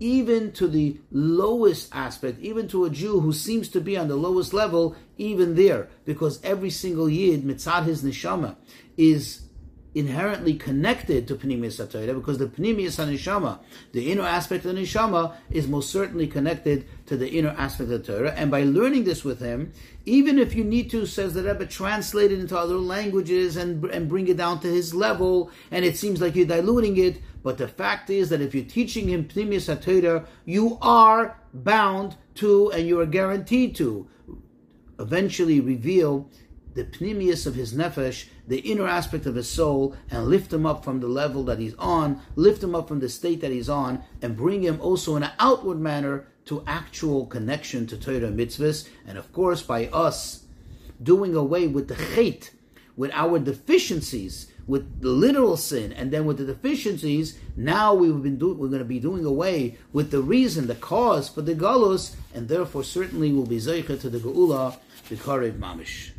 even 0.00 0.50
to 0.52 0.66
the 0.66 0.98
lowest 1.12 1.88
aspect, 1.92 2.40
even 2.40 2.66
to 2.68 2.84
a 2.84 2.90
Jew 2.90 3.20
who 3.20 3.32
seems 3.32 3.68
to 3.68 3.80
be 3.80 3.96
on 3.96 4.08
the 4.08 4.16
lowest 4.16 4.52
level, 4.52 4.96
even 5.18 5.54
there, 5.54 5.88
because 6.04 6.42
every 6.42 6.70
single 6.70 7.08
yid 7.08 7.44
mitzad 7.44 7.84
his 7.84 8.02
neshama 8.02 8.56
is 8.96 9.42
inherently 9.94 10.54
connected 10.54 11.28
to 11.28 11.34
Pnimius 11.34 11.84
HaTorah 11.84 12.14
because 12.14 12.38
the 12.38 12.46
Pnimius 12.46 12.98
HaNeshama, 12.98 13.58
the 13.92 14.10
inner 14.10 14.22
aspect 14.22 14.64
of 14.64 14.74
the 14.74 14.80
Neshama, 14.80 15.34
is 15.50 15.68
most 15.68 15.90
certainly 15.90 16.26
connected 16.26 16.86
to 17.06 17.16
the 17.16 17.28
inner 17.28 17.54
aspect 17.58 17.90
of 17.90 18.04
the 18.04 18.12
Torah. 18.12 18.32
And 18.32 18.50
by 18.50 18.64
learning 18.64 19.04
this 19.04 19.24
with 19.24 19.40
him, 19.40 19.72
even 20.06 20.38
if 20.38 20.54
you 20.54 20.64
need 20.64 20.90
to, 20.90 21.04
says 21.04 21.34
the 21.34 21.42
Rebbe, 21.42 21.66
translate 21.66 22.32
it 22.32 22.40
into 22.40 22.56
other 22.56 22.76
languages 22.76 23.56
and, 23.56 23.84
and 23.86 24.08
bring 24.08 24.28
it 24.28 24.38
down 24.38 24.60
to 24.60 24.68
his 24.68 24.94
level, 24.94 25.50
and 25.70 25.84
it 25.84 25.96
seems 25.96 26.20
like 26.20 26.34
you're 26.34 26.46
diluting 26.46 26.96
it, 26.96 27.20
but 27.42 27.58
the 27.58 27.68
fact 27.68 28.08
is 28.08 28.30
that 28.30 28.40
if 28.40 28.54
you're 28.54 28.64
teaching 28.64 29.08
him 29.08 29.24
Pnimius 29.24 29.74
HaTorah, 29.74 30.26
you 30.46 30.78
are 30.80 31.38
bound 31.52 32.16
to, 32.36 32.70
and 32.72 32.86
you 32.86 32.98
are 33.00 33.06
guaranteed 33.06 33.76
to, 33.76 34.08
eventually 34.98 35.60
reveal 35.60 36.30
the 36.74 36.84
pnimius 36.84 37.46
of 37.46 37.54
his 37.54 37.74
nefesh, 37.74 38.26
the 38.46 38.58
inner 38.60 38.86
aspect 38.86 39.26
of 39.26 39.34
his 39.34 39.48
soul, 39.48 39.94
and 40.10 40.26
lift 40.26 40.52
him 40.52 40.66
up 40.66 40.84
from 40.84 41.00
the 41.00 41.08
level 41.08 41.44
that 41.44 41.58
he's 41.58 41.74
on, 41.74 42.20
lift 42.36 42.62
him 42.62 42.74
up 42.74 42.88
from 42.88 43.00
the 43.00 43.08
state 43.08 43.40
that 43.40 43.52
he's 43.52 43.68
on, 43.68 44.02
and 44.20 44.36
bring 44.36 44.62
him 44.62 44.80
also 44.80 45.16
in 45.16 45.22
an 45.22 45.32
outward 45.38 45.78
manner 45.78 46.26
to 46.46 46.64
actual 46.66 47.26
connection 47.26 47.86
to 47.86 47.96
Torah 47.96 48.32
mitzvahs. 48.32 48.88
And 49.06 49.18
of 49.18 49.32
course, 49.32 49.62
by 49.62 49.86
us 49.86 50.44
doing 51.02 51.34
away 51.34 51.66
with 51.66 51.88
the 51.88 51.94
chait, 51.94 52.50
with 52.96 53.10
our 53.12 53.38
deficiencies, 53.38 54.48
with 54.66 55.00
the 55.00 55.08
literal 55.08 55.56
sin, 55.56 55.92
and 55.92 56.10
then 56.10 56.24
with 56.24 56.38
the 56.38 56.44
deficiencies, 56.44 57.38
now 57.56 57.94
we've 57.94 58.22
been 58.22 58.38
do- 58.38 58.54
we're 58.54 58.68
going 58.68 58.78
to 58.78 58.84
be 58.84 59.00
doing 59.00 59.24
away 59.24 59.76
with 59.92 60.10
the 60.10 60.22
reason, 60.22 60.66
the 60.66 60.74
cause 60.74 61.28
for 61.28 61.42
the 61.42 61.54
galus, 61.54 62.14
and 62.34 62.48
therefore 62.48 62.84
certainly 62.84 63.32
will 63.32 63.46
be 63.46 63.56
zeicha 63.56 64.00
to 64.00 64.08
the 64.08 64.18
geula, 64.18 64.76
the 65.08 65.16
karev 65.16 65.58
mamish. 65.58 66.10